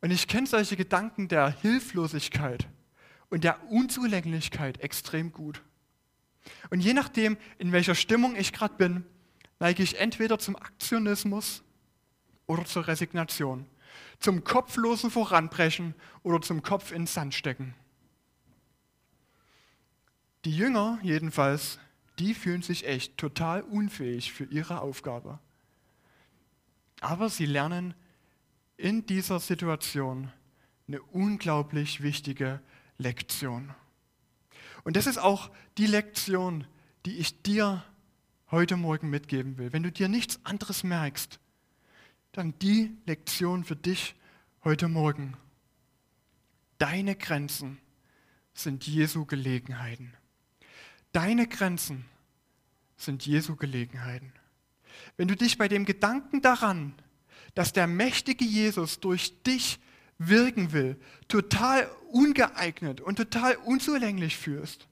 [0.00, 2.68] Und ich kenne solche Gedanken der Hilflosigkeit
[3.30, 5.62] und der Unzulänglichkeit extrem gut.
[6.70, 9.04] Und je nachdem, in welcher Stimmung ich gerade bin,
[9.58, 11.62] neige ich entweder zum Aktionismus
[12.46, 13.66] oder zur Resignation,
[14.20, 17.74] zum kopflosen Voranbrechen oder zum Kopf ins Sand stecken.
[20.44, 21.78] Die Jünger jedenfalls,
[22.18, 25.38] die fühlen sich echt total unfähig für ihre Aufgabe.
[27.00, 27.94] Aber sie lernen
[28.76, 30.32] in dieser Situation
[30.86, 32.60] eine unglaublich wichtige
[32.96, 33.74] Lektion.
[34.84, 36.66] Und das ist auch die Lektion,
[37.04, 37.84] die ich dir
[38.50, 39.72] heute Morgen mitgeben will.
[39.72, 41.38] Wenn du dir nichts anderes merkst,
[42.32, 44.14] dann die Lektion für dich
[44.64, 45.36] heute Morgen.
[46.78, 47.78] Deine Grenzen
[48.54, 50.14] sind Jesu Gelegenheiten.
[51.12, 52.04] Deine Grenzen
[52.96, 54.32] sind Jesu Gelegenheiten.
[55.16, 56.94] Wenn du dich bei dem Gedanken daran,
[57.54, 59.78] dass der mächtige Jesus durch dich
[60.18, 64.88] wirken will, total ungeeignet und total unzulänglich fühlst,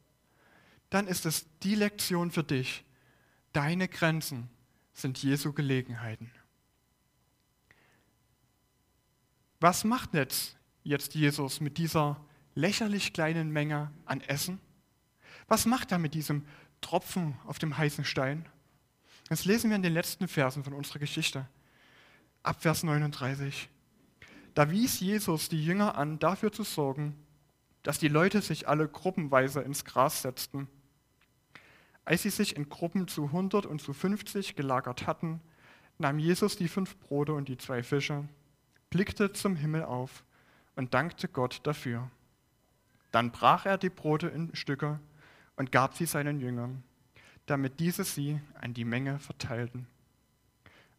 [0.90, 2.84] dann ist es die Lektion für dich.
[3.52, 4.48] Deine Grenzen
[4.92, 6.30] sind Jesu Gelegenheiten.
[9.60, 12.20] Was macht jetzt, jetzt Jesus mit dieser
[12.54, 14.60] lächerlich kleinen Menge an Essen?
[15.48, 16.44] Was macht er mit diesem
[16.80, 18.46] Tropfen auf dem heißen Stein?
[19.28, 21.46] Das lesen wir in den letzten Versen von unserer Geschichte.
[22.42, 23.68] Ab Vers 39.
[24.54, 27.14] Da wies Jesus die Jünger an, dafür zu sorgen,
[27.82, 30.68] dass die Leute sich alle gruppenweise ins Gras setzten.
[32.04, 35.40] Als sie sich in Gruppen zu 100 und zu 50 gelagert hatten,
[35.98, 38.28] nahm Jesus die fünf Brote und die zwei Fische,
[38.90, 40.24] blickte zum Himmel auf
[40.74, 42.10] und dankte Gott dafür.
[43.12, 45.00] Dann brach er die Brote in Stücke
[45.56, 46.82] und gab sie seinen Jüngern,
[47.46, 49.86] damit diese sie an die Menge verteilten.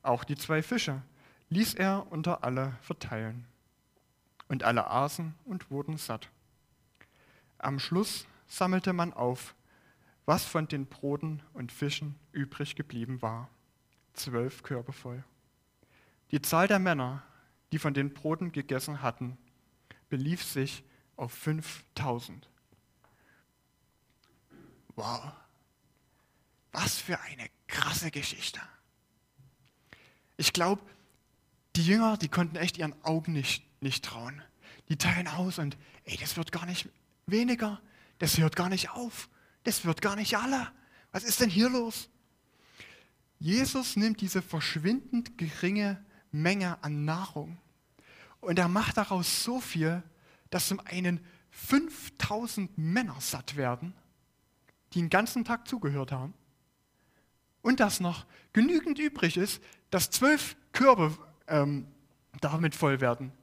[0.01, 1.01] Auch die zwei Fische
[1.49, 3.45] ließ er unter alle verteilen.
[4.49, 6.29] Und alle aßen und wurden satt.
[7.57, 9.55] Am Schluss sammelte man auf,
[10.25, 13.49] was von den Broten und Fischen übrig geblieben war.
[14.13, 15.23] Zwölf Körbe voll.
[16.31, 17.23] Die Zahl der Männer,
[17.71, 19.37] die von den Broten gegessen hatten,
[20.09, 20.83] belief sich
[21.15, 22.49] auf 5000.
[24.97, 25.31] Wow,
[26.71, 28.59] was für eine krasse Geschichte.
[30.37, 30.81] Ich glaube,
[31.75, 34.41] die Jünger, die konnten echt ihren Augen nicht, nicht trauen.
[34.89, 36.89] Die teilen aus und, ey, das wird gar nicht
[37.27, 37.79] weniger,
[38.17, 39.29] das hört gar nicht auf,
[39.63, 40.71] das wird gar nicht alle.
[41.11, 42.09] Was ist denn hier los?
[43.37, 47.59] Jesus nimmt diese verschwindend geringe Menge an Nahrung
[48.39, 50.01] und er macht daraus so viel,
[50.49, 53.93] dass zum einen 5000 Männer satt werden,
[54.93, 56.33] die den ganzen Tag zugehört haben,
[57.61, 61.87] und dass noch genügend übrig ist, dass zwölf Körbe ähm,
[62.39, 63.33] damit voll werden.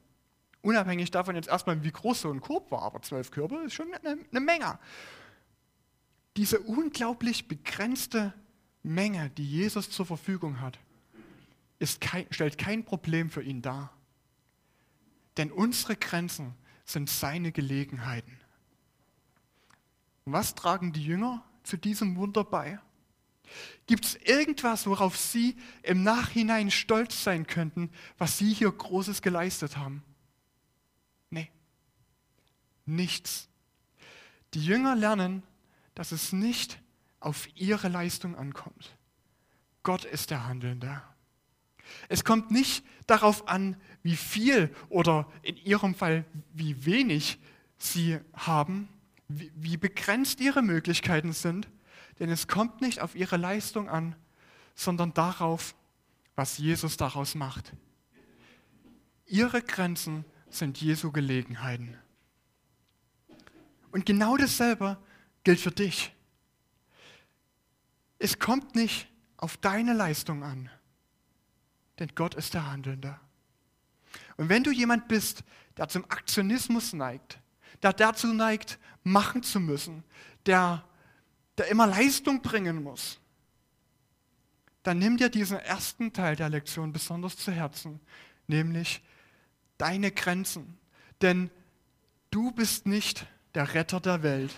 [0.62, 3.92] Unabhängig davon jetzt erstmal, wie groß so ein Korb war, aber zwölf Körbe ist schon
[3.92, 4.78] eine, eine Menge.
[6.38, 8.32] Diese unglaublich begrenzte
[8.82, 10.78] Menge, die Jesus zur Verfügung hat,
[12.00, 13.92] kein, stellt kein Problem für ihn dar.
[15.36, 16.54] Denn unsere Grenzen
[16.86, 18.40] sind seine Gelegenheiten.
[20.24, 22.78] Was tragen die Jünger zu diesem Wunder bei?
[23.86, 29.76] Gibt es irgendwas, worauf Sie im Nachhinein stolz sein könnten, was Sie hier Großes geleistet
[29.76, 30.02] haben?
[31.30, 31.50] Nee,
[32.86, 33.48] nichts.
[34.54, 35.42] Die Jünger lernen,
[35.94, 36.80] dass es nicht
[37.20, 38.96] auf ihre Leistung ankommt.
[39.82, 41.02] Gott ist der Handelnde.
[42.08, 47.38] Es kommt nicht darauf an, wie viel oder in ihrem Fall wie wenig
[47.76, 48.88] sie haben,
[49.28, 51.68] wie, wie begrenzt ihre Möglichkeiten sind,
[52.18, 54.14] denn es kommt nicht auf ihre Leistung an,
[54.74, 55.74] sondern darauf,
[56.36, 57.72] was Jesus daraus macht.
[59.26, 61.96] Ihre Grenzen sind Jesu Gelegenheiten.
[63.90, 64.98] Und genau dasselbe
[65.44, 66.12] gilt für dich.
[68.18, 70.70] Es kommt nicht auf deine Leistung an,
[71.98, 73.18] denn Gott ist der Handelnde.
[74.36, 75.44] Und wenn du jemand bist,
[75.76, 77.38] der zum Aktionismus neigt,
[77.82, 80.04] der dazu neigt, machen zu müssen,
[80.46, 80.84] der,
[81.58, 83.18] der immer Leistung bringen muss,
[84.82, 88.00] dann nimm dir diesen ersten Teil der Lektion besonders zu Herzen,
[88.46, 89.02] nämlich
[89.78, 90.78] deine Grenzen.
[91.22, 91.50] Denn
[92.30, 94.54] du bist nicht der Retter der Welt.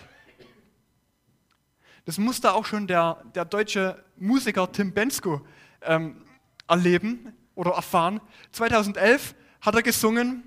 [2.05, 5.45] Das musste auch schon der, der deutsche Musiker Tim Bensko
[5.81, 6.23] ähm,
[6.67, 8.21] erleben oder erfahren.
[8.51, 10.43] 2011 hat er gesungen,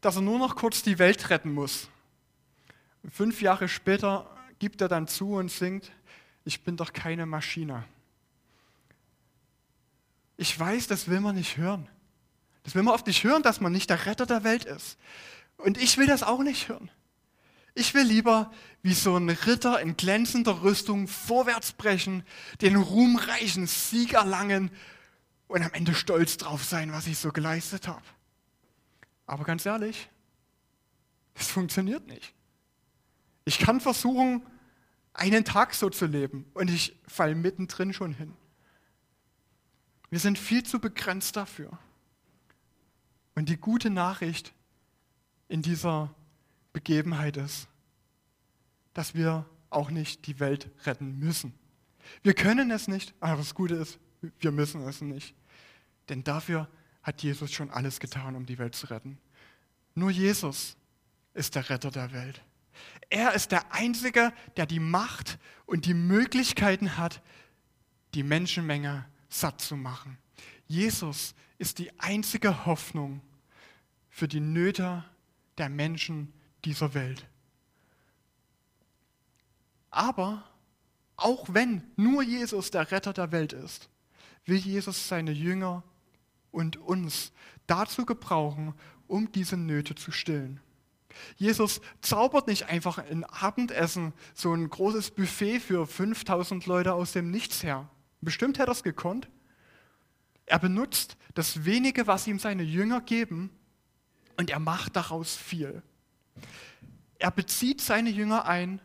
[0.00, 1.88] dass er nur noch kurz die Welt retten muss.
[3.10, 5.92] Fünf Jahre später gibt er dann zu und singt,
[6.44, 7.84] ich bin doch keine Maschine.
[10.36, 11.88] Ich weiß, das will man nicht hören.
[12.62, 14.98] Das will man oft nicht hören, dass man nicht der Retter der Welt ist.
[15.56, 16.90] Und ich will das auch nicht hören.
[17.74, 22.24] Ich will lieber wie so ein Ritter in glänzender Rüstung vorwärts brechen,
[22.60, 24.70] den ruhmreichen Sieg erlangen
[25.48, 28.02] und am Ende stolz drauf sein, was ich so geleistet habe.
[29.26, 30.08] Aber ganz ehrlich,
[31.34, 32.34] es funktioniert nicht.
[33.48, 34.42] Ich kann versuchen,
[35.14, 38.36] einen Tag so zu leben und ich falle mittendrin schon hin.
[40.10, 41.78] Wir sind viel zu begrenzt dafür.
[43.34, 44.52] Und die gute Nachricht
[45.48, 46.14] in dieser
[46.74, 47.68] Begebenheit ist,
[48.92, 51.54] dass wir auch nicht die Welt retten müssen.
[52.22, 53.98] Wir können es nicht, aber das Gute ist,
[54.40, 55.34] wir müssen es nicht.
[56.10, 56.68] Denn dafür
[57.02, 59.16] hat Jesus schon alles getan, um die Welt zu retten.
[59.94, 60.76] Nur Jesus
[61.32, 62.42] ist der Retter der Welt.
[63.10, 67.22] Er ist der Einzige, der die Macht und die Möglichkeiten hat,
[68.14, 70.18] die Menschenmenge satt zu machen.
[70.66, 73.20] Jesus ist die einzige Hoffnung
[74.10, 75.04] für die Nöte
[75.56, 76.32] der Menschen
[76.64, 77.26] dieser Welt.
[79.90, 80.44] Aber
[81.16, 83.88] auch wenn nur Jesus der Retter der Welt ist,
[84.44, 85.82] will Jesus seine Jünger
[86.50, 87.32] und uns
[87.66, 88.74] dazu gebrauchen,
[89.06, 90.60] um diese Nöte zu stillen.
[91.36, 97.30] Jesus zaubert nicht einfach ein Abendessen, so ein großes Buffet für 5000 Leute aus dem
[97.30, 97.88] Nichts her.
[98.20, 99.28] Bestimmt hätte er es gekonnt.
[100.46, 103.50] Er benutzt das wenige, was ihm seine Jünger geben,
[104.36, 105.82] und er macht daraus viel.
[107.18, 108.80] Er bezieht seine Jünger ein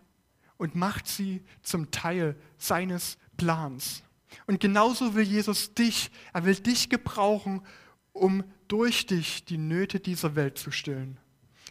[0.57, 4.03] und macht sie zum Teil seines Plans.
[4.47, 7.61] Und genauso will Jesus dich, er will dich gebrauchen,
[8.11, 11.19] um durch dich die Nöte dieser Welt zu stillen.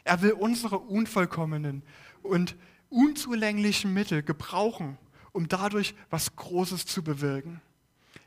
[0.04, 1.82] Er will unsere unvollkommenen
[2.22, 2.56] und
[2.88, 4.98] unzulänglichen Mittel gebrauchen,
[5.32, 7.60] um dadurch was Großes zu bewirken.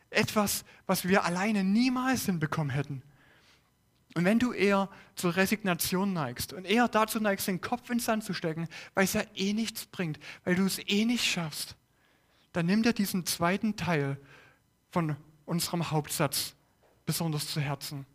[0.09, 3.01] Etwas, was wir alleine niemals hinbekommen hätten.
[4.15, 8.23] Und wenn du eher zur Resignation neigst und eher dazu neigst, den Kopf ins Sand
[8.23, 11.75] zu stecken, weil es ja eh nichts bringt, weil du es eh nicht schaffst,
[12.53, 14.17] dann nimm dir diesen zweiten Teil
[14.89, 16.55] von unserem Hauptsatz
[17.05, 18.05] besonders zu Herzen,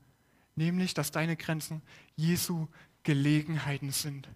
[0.56, 1.82] nämlich, dass deine Grenzen
[2.16, 2.66] Jesu
[3.02, 4.28] Gelegenheiten sind.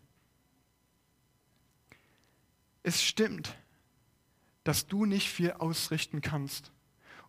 [2.83, 3.57] Es stimmt,
[4.63, 6.73] dass du nicht viel ausrichten kannst.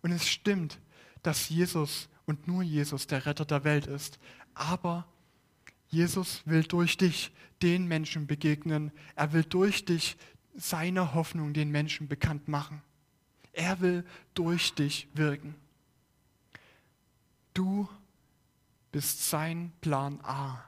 [0.01, 0.79] Und es stimmt,
[1.23, 4.19] dass Jesus und nur Jesus der Retter der Welt ist.
[4.53, 5.07] Aber
[5.89, 8.91] Jesus will durch dich den Menschen begegnen.
[9.15, 10.17] Er will durch dich
[10.55, 12.81] seine Hoffnung den Menschen bekannt machen.
[13.53, 15.55] Er will durch dich wirken.
[17.53, 17.87] Du
[18.91, 20.63] bist sein Plan A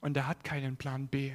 [0.00, 1.34] und er hat keinen Plan B.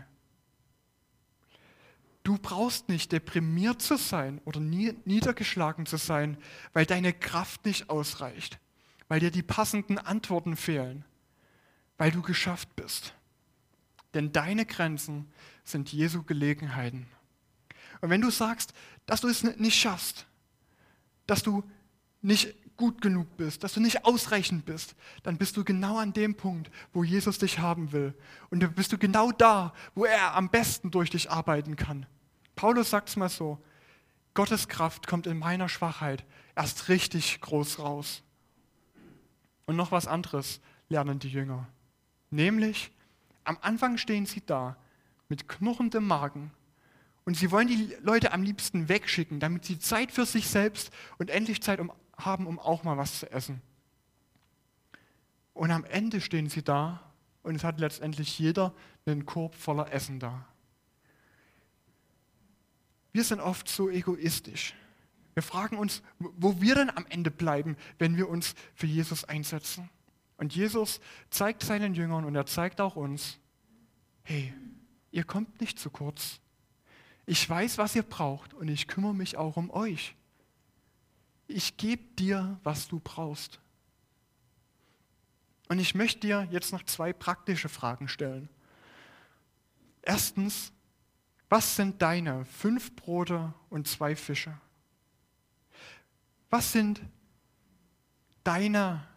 [2.24, 6.38] Du brauchst nicht deprimiert zu sein oder niedergeschlagen zu sein,
[6.72, 8.60] weil deine Kraft nicht ausreicht
[9.14, 11.06] weil dir die passenden Antworten fehlen,
[12.00, 13.14] weil du geschafft bist.
[14.16, 15.32] Denn deine Grenzen
[15.64, 17.06] sind Jesu Gelegenheiten.
[18.02, 18.74] Und wenn du sagst,
[19.06, 20.26] dass du es nicht schaffst,
[21.28, 21.64] dass du
[22.24, 26.36] nicht gut genug bist, dass du nicht ausreichend bist, dann bist du genau an dem
[26.36, 28.14] Punkt, wo Jesus dich haben will.
[28.50, 32.06] Und dann bist du genau da, wo er am besten durch dich arbeiten kann.
[32.56, 33.60] Paulus sagt es mal so,
[34.34, 38.24] Gottes Kraft kommt in meiner Schwachheit erst richtig groß raus.
[39.66, 40.60] Und noch was anderes
[40.90, 41.68] lernen die Jünger.
[42.32, 42.92] Nämlich,
[43.44, 44.78] am Anfang stehen sie da
[45.30, 46.52] mit knurrendem Magen
[47.26, 51.30] und sie wollen die Leute am liebsten wegschicken, damit sie Zeit für sich selbst und
[51.30, 53.62] endlich Zeit um, haben, um auch mal was zu essen.
[55.54, 57.02] Und am Ende stehen sie da
[57.44, 58.74] und es hat letztendlich jeder
[59.06, 60.48] einen Korb voller Essen da.
[63.12, 64.74] Wir sind oft so egoistisch.
[65.36, 69.90] Wir fragen uns, wo wir denn am Ende bleiben, wenn wir uns für Jesus einsetzen.
[70.38, 71.00] Und Jesus
[71.30, 73.40] zeigt seinen Jüngern und er zeigt auch uns,
[74.24, 74.54] hey,
[75.12, 76.40] ihr kommt nicht zu kurz.
[77.26, 80.16] Ich weiß, was ihr braucht und ich kümmere mich auch um euch.
[81.48, 83.60] Ich gebe dir, was du brauchst.
[85.70, 88.50] Und ich möchte dir jetzt noch zwei praktische Fragen stellen.
[90.02, 90.72] Erstens,
[91.50, 94.58] was sind deine fünf Brote und zwei Fische?
[96.50, 97.02] Was sind
[98.44, 99.08] deine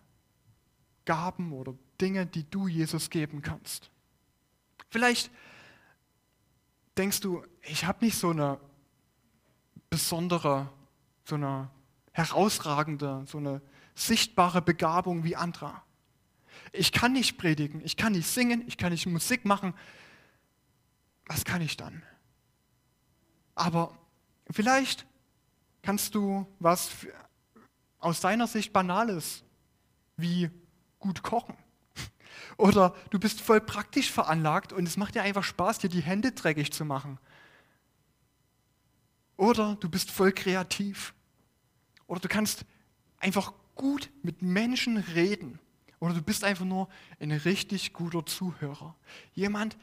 [1.04, 3.90] Gaben oder Dinge, die du Jesus geben kannst?
[4.88, 5.30] Vielleicht
[6.96, 8.58] denkst du, ich habe nicht so eine
[9.90, 10.70] besondere,
[11.24, 11.70] so eine
[12.16, 13.60] herausragende, so eine
[13.94, 15.82] sichtbare Begabung wie andere.
[16.72, 19.74] Ich kann nicht predigen, ich kann nicht singen, ich kann nicht Musik machen.
[21.26, 22.02] Was kann ich dann?
[23.54, 23.98] Aber
[24.50, 25.06] vielleicht
[25.82, 26.90] kannst du was
[27.98, 29.44] aus deiner Sicht Banales
[30.16, 30.50] wie
[30.98, 31.54] gut kochen.
[32.56, 36.32] Oder du bist voll praktisch veranlagt und es macht dir einfach Spaß, dir die Hände
[36.32, 37.18] dreckig zu machen.
[39.36, 41.12] Oder du bist voll kreativ.
[42.06, 42.64] Oder du kannst
[43.18, 45.58] einfach gut mit Menschen reden.
[46.00, 46.88] Oder du bist einfach nur
[47.20, 48.94] ein richtig guter Zuhörer.
[49.32, 49.76] Jemand,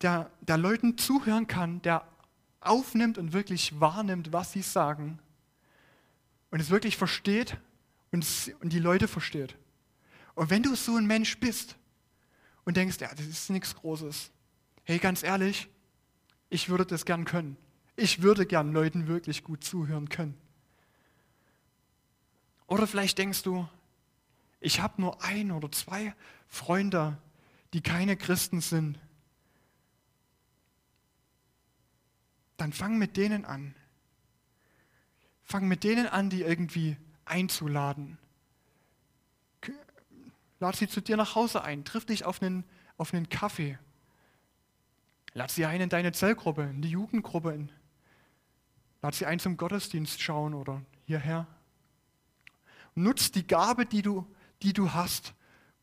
[0.00, 2.06] der, der Leuten zuhören kann, der
[2.60, 5.18] aufnimmt und wirklich wahrnimmt, was sie sagen.
[6.50, 7.58] Und es wirklich versteht
[8.12, 9.56] und, es, und die Leute versteht.
[10.34, 11.76] Und wenn du so ein Mensch bist
[12.64, 14.30] und denkst, ja, das ist nichts Großes,
[14.84, 15.68] hey, ganz ehrlich,
[16.48, 17.56] ich würde das gern können.
[17.96, 20.34] Ich würde gern Leuten wirklich gut zuhören können.
[22.66, 23.68] Oder vielleicht denkst du,
[24.60, 26.14] ich habe nur ein oder zwei
[26.48, 27.18] Freunde,
[27.72, 28.98] die keine Christen sind.
[32.56, 33.74] Dann fang mit denen an.
[35.42, 36.96] Fang mit denen an, die irgendwie
[37.26, 38.18] einzuladen.
[40.60, 42.64] Lad sie zu dir nach Hause ein, triff dich auf einen,
[42.96, 43.78] auf einen Kaffee.
[45.34, 47.68] Lad sie ein in deine Zellgruppe, in die Jugendgruppe.
[49.02, 51.46] Lad sie ein zum Gottesdienst schauen oder hierher.
[52.94, 54.26] Nutz die Gabe, die du,
[54.62, 55.34] die du hast,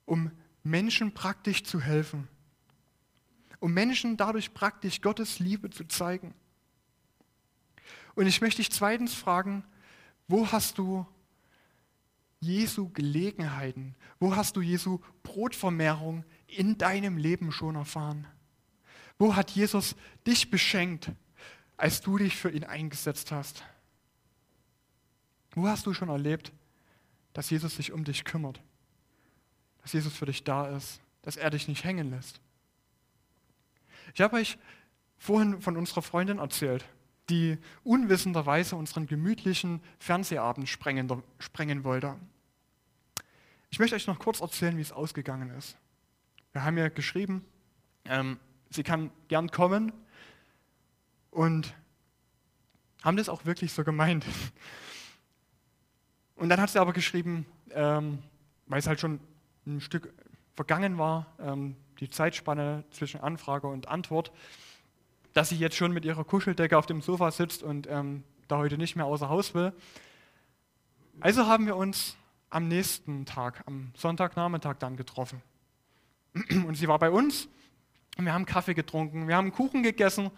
[0.06, 0.32] um
[0.64, 2.28] Menschen praktisch zu helfen.
[3.60, 6.34] Um Menschen dadurch praktisch Gottes Liebe zu zeigen.
[8.16, 9.64] Und ich möchte dich zweitens fragen,
[10.28, 11.06] wo hast du
[12.40, 13.96] Jesu Gelegenheiten?
[14.20, 18.28] Wo hast du Jesu Brotvermehrung in deinem Leben schon erfahren?
[19.20, 19.96] Wo hat Jesus
[20.26, 21.12] dich beschenkt,
[21.78, 23.64] als du dich für ihn eingesetzt hast?
[25.52, 26.52] Wo hast du schon erlebt,
[27.34, 28.62] dass Jesus sich um dich kümmert,
[29.82, 32.42] dass Jesus für dich da ist, dass er dich nicht hängen lässt.
[34.14, 34.58] Ich habe euch
[35.18, 36.86] vorhin von unserer Freundin erzählt,
[37.30, 42.18] die unwissenderweise unseren gemütlichen Fernsehabend sprengen, sprengen wollte.
[43.70, 45.78] Ich möchte euch noch kurz erzählen, wie es ausgegangen ist.
[46.52, 47.46] Wir haben ja geschrieben,
[48.06, 48.38] ähm,
[48.70, 49.94] sie kann gern kommen
[51.30, 51.74] und
[53.04, 54.26] haben das auch wirklich so gemeint.
[56.42, 58.18] Und dann hat sie aber geschrieben, ähm,
[58.66, 59.20] weil es halt schon
[59.68, 60.12] ein Stück
[60.56, 64.32] vergangen war, ähm, die Zeitspanne zwischen Anfrage und Antwort,
[65.34, 68.80] dass sie jetzt schon mit ihrer Kuscheldecke auf dem Sofa sitzt und ähm, da heute
[68.80, 69.72] nicht mehr außer Haus will.
[71.20, 72.18] Also haben wir uns
[72.50, 75.44] am nächsten Tag, am Sonntagnachmittag dann getroffen.
[76.66, 77.50] Und sie war bei uns
[78.18, 80.32] und wir haben Kaffee getrunken, wir haben Kuchen gegessen,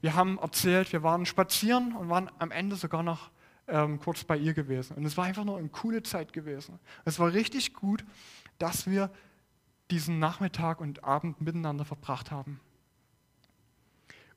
[0.00, 3.30] wir haben erzählt, wir waren spazieren und waren am Ende sogar noch
[3.68, 4.96] ähm, kurz bei ihr gewesen.
[4.96, 6.78] Und es war einfach nur eine coole Zeit gewesen.
[7.04, 8.04] Es war richtig gut,
[8.58, 9.10] dass wir
[9.90, 12.60] diesen Nachmittag und Abend miteinander verbracht haben.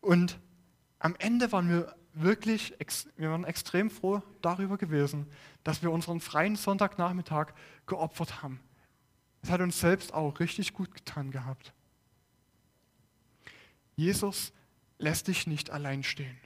[0.02, 0.40] Und
[1.00, 2.76] am Ende waren wir wirklich,
[3.18, 5.28] wir waren extrem froh darüber gewesen,
[5.64, 7.54] dass wir unseren freien Sonntagnachmittag
[7.86, 8.60] geopfert haben.
[9.42, 11.74] Es hat uns selbst auch richtig gut getan gehabt.
[13.96, 14.54] Jesus
[14.98, 16.38] lässt dich nicht allein stehen.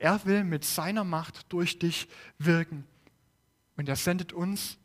[0.00, 2.86] Er will mit seiner Macht durch dich wirken.
[3.76, 4.78] Und er sendet uns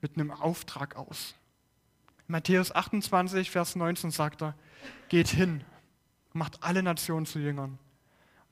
[0.00, 1.34] mit einem Auftrag aus.
[2.28, 4.54] Matthäus 28, Vers 19 sagt er,
[5.08, 5.64] geht hin,
[6.32, 7.76] macht alle Nationen zu Jüngern,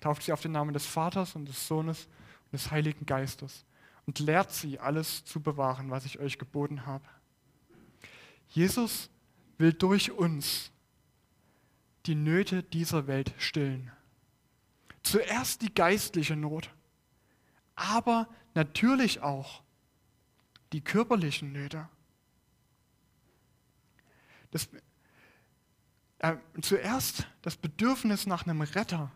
[0.01, 2.09] tauft sie auf den Namen des Vaters und des Sohnes
[2.47, 3.65] und des Heiligen Geistes
[4.05, 7.05] und lehrt sie, alles zu bewahren, was ich euch geboten habe.
[8.49, 9.11] Jesus
[9.59, 10.73] will durch uns
[12.07, 13.93] die Nöte dieser Welt stillen.
[15.03, 16.71] Zuerst die geistliche Not,
[17.75, 19.63] aber natürlich auch
[20.73, 21.89] die körperlichen Nöte.
[24.51, 24.69] Das,
[26.19, 29.11] äh, zuerst das Bedürfnis nach einem Retter,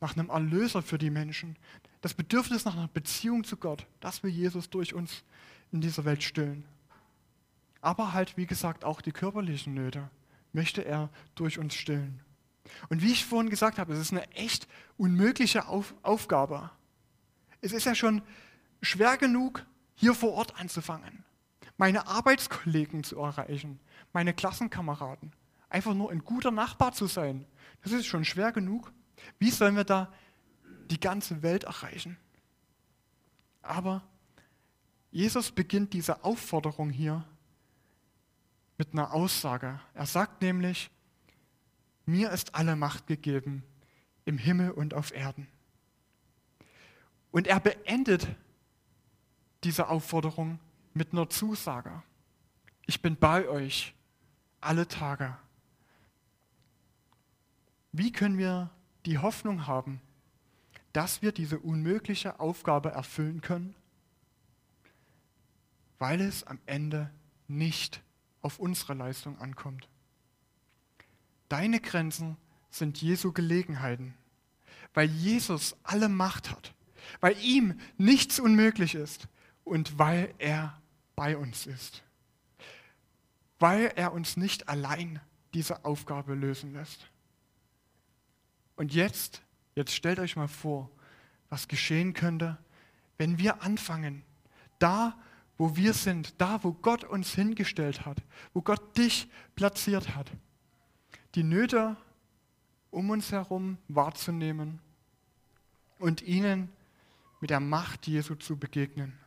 [0.00, 1.56] nach einem Erlöser für die Menschen,
[2.00, 5.22] das Bedürfnis nach einer Beziehung zu Gott, das will Jesus durch uns
[5.70, 6.64] in dieser Welt stillen.
[7.80, 10.10] Aber halt, wie gesagt, auch die körperlichen Nöte
[10.52, 12.20] möchte er durch uns stillen.
[12.88, 16.70] Und wie ich vorhin gesagt habe, es ist eine echt unmögliche Auf Aufgabe.
[17.60, 18.22] Es ist ja schon
[18.80, 21.24] schwer genug, hier vor Ort anzufangen,
[21.76, 23.78] meine Arbeitskollegen zu erreichen,
[24.12, 25.32] meine Klassenkameraden,
[25.68, 27.46] einfach nur ein guter Nachbar zu sein.
[27.82, 28.92] Das ist schon schwer genug.
[29.38, 30.12] Wie sollen wir da
[30.90, 32.16] die ganze Welt erreichen?
[33.62, 34.02] Aber
[35.10, 37.24] Jesus beginnt diese Aufforderung hier
[38.78, 39.78] mit einer Aussage.
[39.94, 40.90] Er sagt nämlich,
[42.06, 43.62] mir ist alle Macht gegeben
[44.24, 45.46] im Himmel und auf Erden.
[47.30, 48.28] Und er beendet
[49.64, 50.58] diese Aufforderung
[50.94, 52.02] mit einer Zusage.
[52.86, 53.94] Ich bin bei euch
[54.60, 55.36] alle Tage.
[57.92, 58.70] Wie können wir
[59.06, 60.00] die Hoffnung haben,
[60.92, 63.74] dass wir diese unmögliche Aufgabe erfüllen können?
[65.98, 67.10] Weil es am Ende
[67.48, 68.02] nicht
[68.40, 69.88] auf unsere Leistung ankommt.
[71.52, 72.38] Deine Grenzen
[72.70, 74.14] sind Jesu Gelegenheiten,
[74.94, 76.72] weil Jesus alle Macht hat,
[77.20, 79.28] weil ihm nichts unmöglich ist
[79.62, 80.80] und weil er
[81.14, 82.04] bei uns ist,
[83.58, 85.20] weil er uns nicht allein
[85.52, 87.10] diese Aufgabe lösen lässt.
[88.76, 89.42] Und jetzt,
[89.74, 90.90] jetzt stellt euch mal vor,
[91.50, 92.56] was geschehen könnte,
[93.18, 94.24] wenn wir anfangen,
[94.78, 95.20] da,
[95.58, 98.22] wo wir sind, da, wo Gott uns hingestellt hat,
[98.54, 100.32] wo Gott dich platziert hat,
[101.34, 101.96] die Nöte
[102.90, 104.80] um uns herum wahrzunehmen
[105.98, 106.68] und ihnen
[107.40, 109.18] mit der Macht Jesu zu begegnen.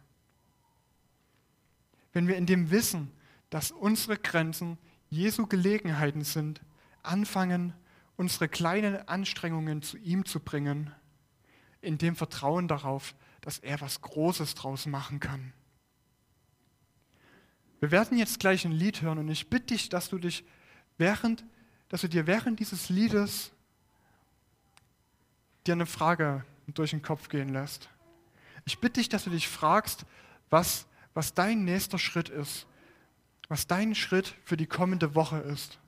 [2.13, 3.11] Wenn wir in dem Wissen,
[3.49, 4.77] dass unsere Grenzen
[5.09, 6.61] Jesu Gelegenheiten sind,
[7.03, 7.73] anfangen,
[8.17, 10.91] unsere kleinen Anstrengungen zu ihm zu bringen,
[11.81, 15.53] in dem Vertrauen darauf, dass er was Großes draus machen kann.
[17.79, 20.45] Wir werden jetzt gleich ein Lied hören und ich bitte dich, dass du dich
[20.97, 21.43] während,
[21.89, 23.51] dass du dir während dieses Liedes
[25.65, 27.89] dir eine Frage durch den Kopf gehen lässt.
[28.65, 30.05] Ich bitte dich, dass du dich fragst,
[30.49, 32.65] was, was dein nächster Schritt ist,
[33.47, 35.79] was dein Schritt für die kommende Woche ist.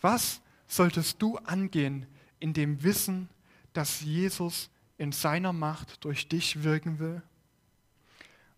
[0.00, 2.06] Was solltest du angehen
[2.38, 3.28] in dem Wissen,
[3.72, 7.22] dass Jesus in seiner Macht durch dich wirken will?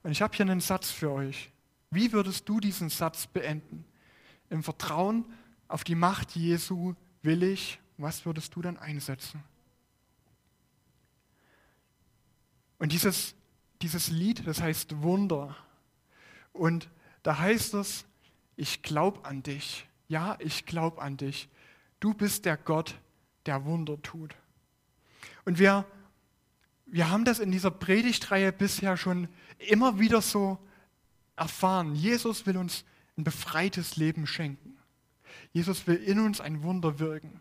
[0.03, 1.51] Und ich habe hier einen Satz für euch.
[1.91, 3.85] Wie würdest du diesen Satz beenden?
[4.51, 5.25] Im Vertrauen
[5.73, 9.43] auf die Macht Jesu will ich, was würdest du dann einsetzen?
[12.79, 13.35] Und dieses,
[13.81, 15.57] dieses Lied, das heißt Wunder.
[16.53, 16.91] Und
[17.23, 18.05] da heißt es,
[18.57, 19.87] ich glaube an dich.
[20.09, 21.49] Ja, ich glaube an dich.
[22.01, 22.95] Du bist der Gott,
[23.47, 24.35] der Wunder tut.
[25.47, 25.87] Und wir,
[26.85, 29.27] wir haben das in dieser Predigtreihe bisher schon
[29.59, 30.59] immer wieder so
[31.35, 32.85] erfahren, Jesus will uns
[33.17, 34.77] ein befreites Leben schenken.
[35.53, 37.41] Jesus will in uns ein Wunder wirken.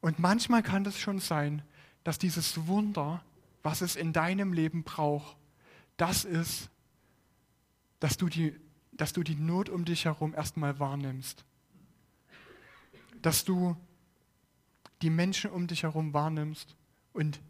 [0.00, 1.62] Und manchmal kann es schon sein,
[2.04, 3.24] dass dieses Wunder,
[3.62, 5.36] was es in deinem Leben braucht,
[5.96, 6.70] das ist,
[8.00, 8.54] dass du die,
[8.92, 11.44] dass du die Not um dich herum erstmal wahrnimmst.
[13.20, 13.76] Dass du
[15.02, 16.76] die Menschen um dich herum wahrnimmst
[17.12, 17.40] und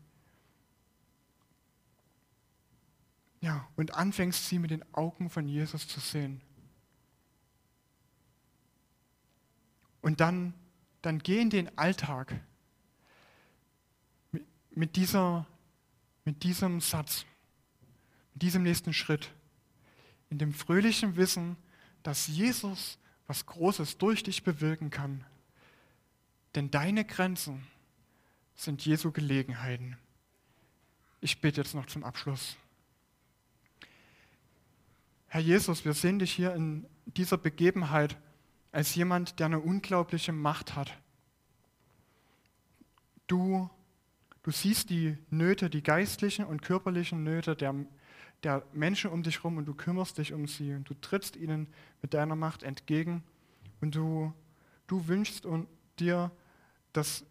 [3.40, 6.40] Ja, und anfängst sie mit den Augen von Jesus zu sehen.
[10.00, 10.54] Und dann,
[11.02, 12.40] dann geh in den Alltag
[14.32, 15.46] mit, mit, dieser,
[16.24, 17.24] mit diesem Satz,
[18.34, 19.32] mit diesem nächsten Schritt,
[20.30, 21.56] in dem fröhlichen Wissen,
[22.02, 25.24] dass Jesus was Großes durch dich bewirken kann.
[26.54, 27.66] Denn deine Grenzen
[28.54, 29.96] sind Jesu Gelegenheiten.
[31.20, 32.56] Ich bete jetzt noch zum Abschluss.
[35.26, 38.16] Herr Jesus, wir sehen dich hier in dieser Begebenheit
[38.72, 40.96] als jemand, der eine unglaubliche Macht hat.
[43.26, 43.68] Du,
[44.42, 47.74] du siehst die Nöte, die geistlichen und körperlichen Nöte der,
[48.42, 51.68] der Menschen um dich herum und du kümmerst dich um sie und du trittst ihnen
[52.02, 53.22] mit deiner Macht entgegen
[53.80, 54.32] und du,
[54.86, 55.46] du wünschst
[55.98, 56.30] dir,
[56.92, 57.24] dass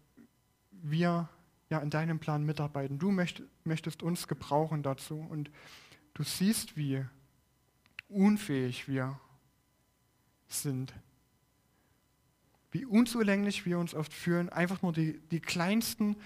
[0.70, 1.28] wir
[1.70, 2.98] ja in deinem Plan mitarbeiten.
[2.98, 5.50] Du möcht, möchtest uns gebrauchen dazu und
[6.14, 7.04] du siehst, wie
[8.08, 9.18] unfähig wir
[10.48, 10.94] sind.
[12.70, 16.16] Wie unzulänglich wir uns oft fühlen, einfach nur die, die kleinsten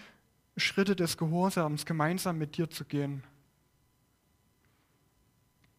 [0.57, 3.22] Schritte des Gehorsams gemeinsam mit dir zu gehen.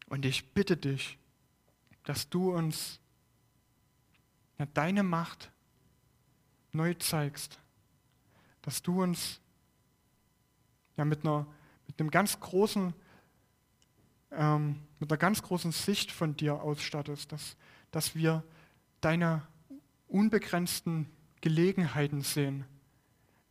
[0.08, 1.18] Und ich bitte dich,
[2.04, 3.00] dass du uns
[4.58, 5.52] ja, deine Macht
[6.72, 7.60] neu zeigst,
[8.62, 9.40] dass du uns
[10.98, 11.46] ja, mit, einer,
[11.88, 12.94] mit einem ganz großen,
[14.32, 17.56] ähm, mit einer ganz großen Sicht von dir ausstattest, dass,
[17.92, 18.44] dass wir
[19.02, 19.46] deine
[20.14, 21.08] unbegrenzten
[21.42, 22.66] Gelegenheiten sehen,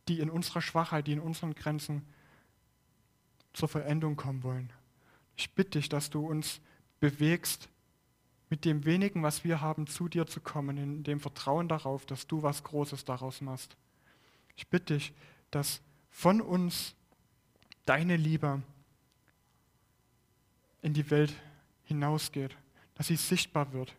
[0.07, 2.03] die in unserer Schwachheit, die in unseren Grenzen
[3.51, 4.71] zur Veränderung kommen wollen.
[5.35, 6.61] Ich bitte dich, dass du uns
[6.99, 7.69] bewegst,
[8.49, 12.27] mit dem wenigen, was wir haben, zu dir zu kommen, in dem Vertrauen darauf, dass
[12.27, 13.75] du was Großes daraus machst.
[14.55, 15.13] Ich bitte dich,
[15.49, 16.95] dass von uns
[17.85, 18.61] deine Liebe
[20.81, 21.33] in die Welt
[21.85, 22.55] hinausgeht,
[22.95, 23.95] dass sie sichtbar wird,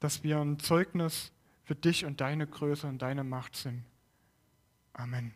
[0.00, 1.30] dass wir ein Zeugnis
[1.64, 3.84] für dich und deine Größe und deine Macht sind.
[4.92, 5.34] Amen.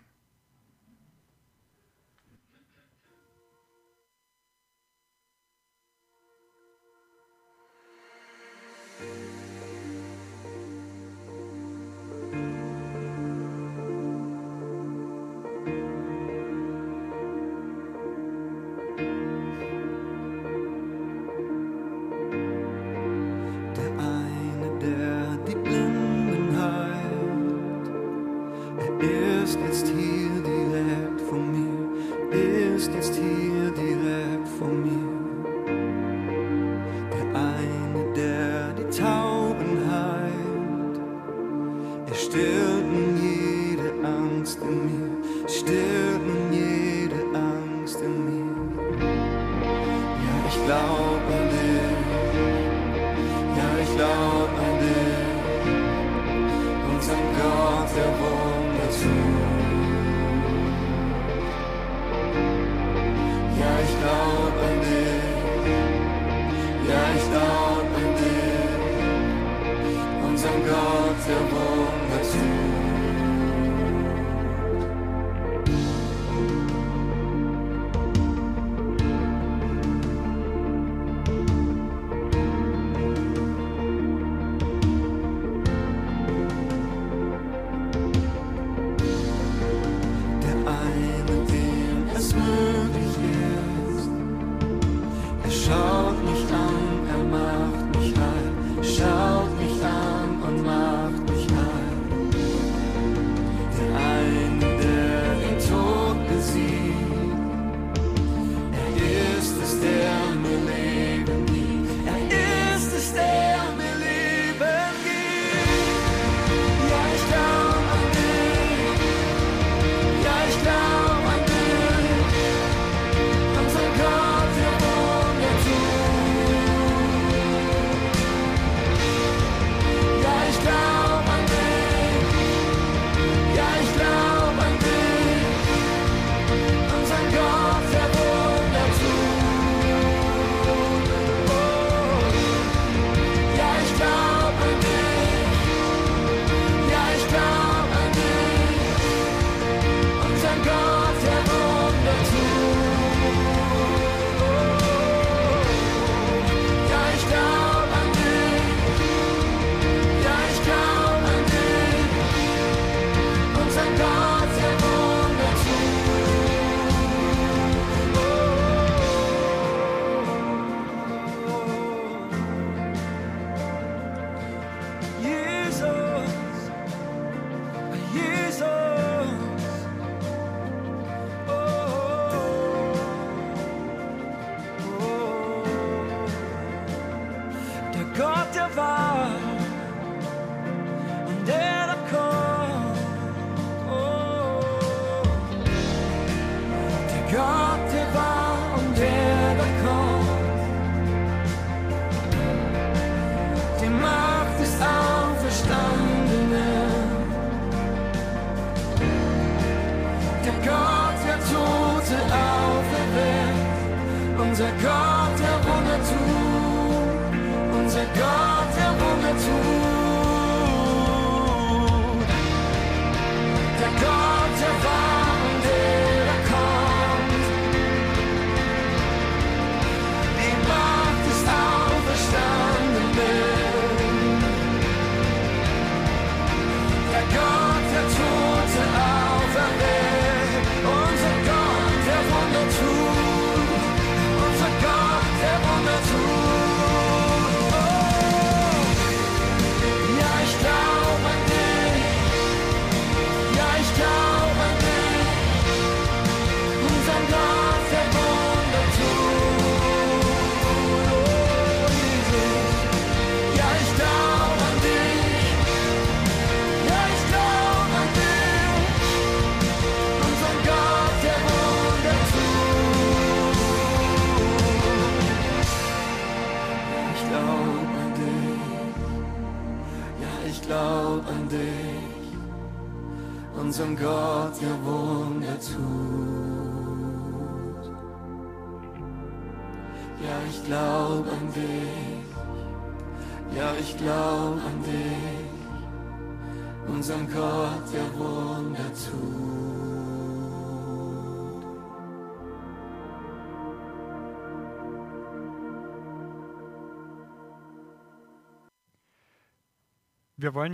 [310.49, 310.73] Wir wollen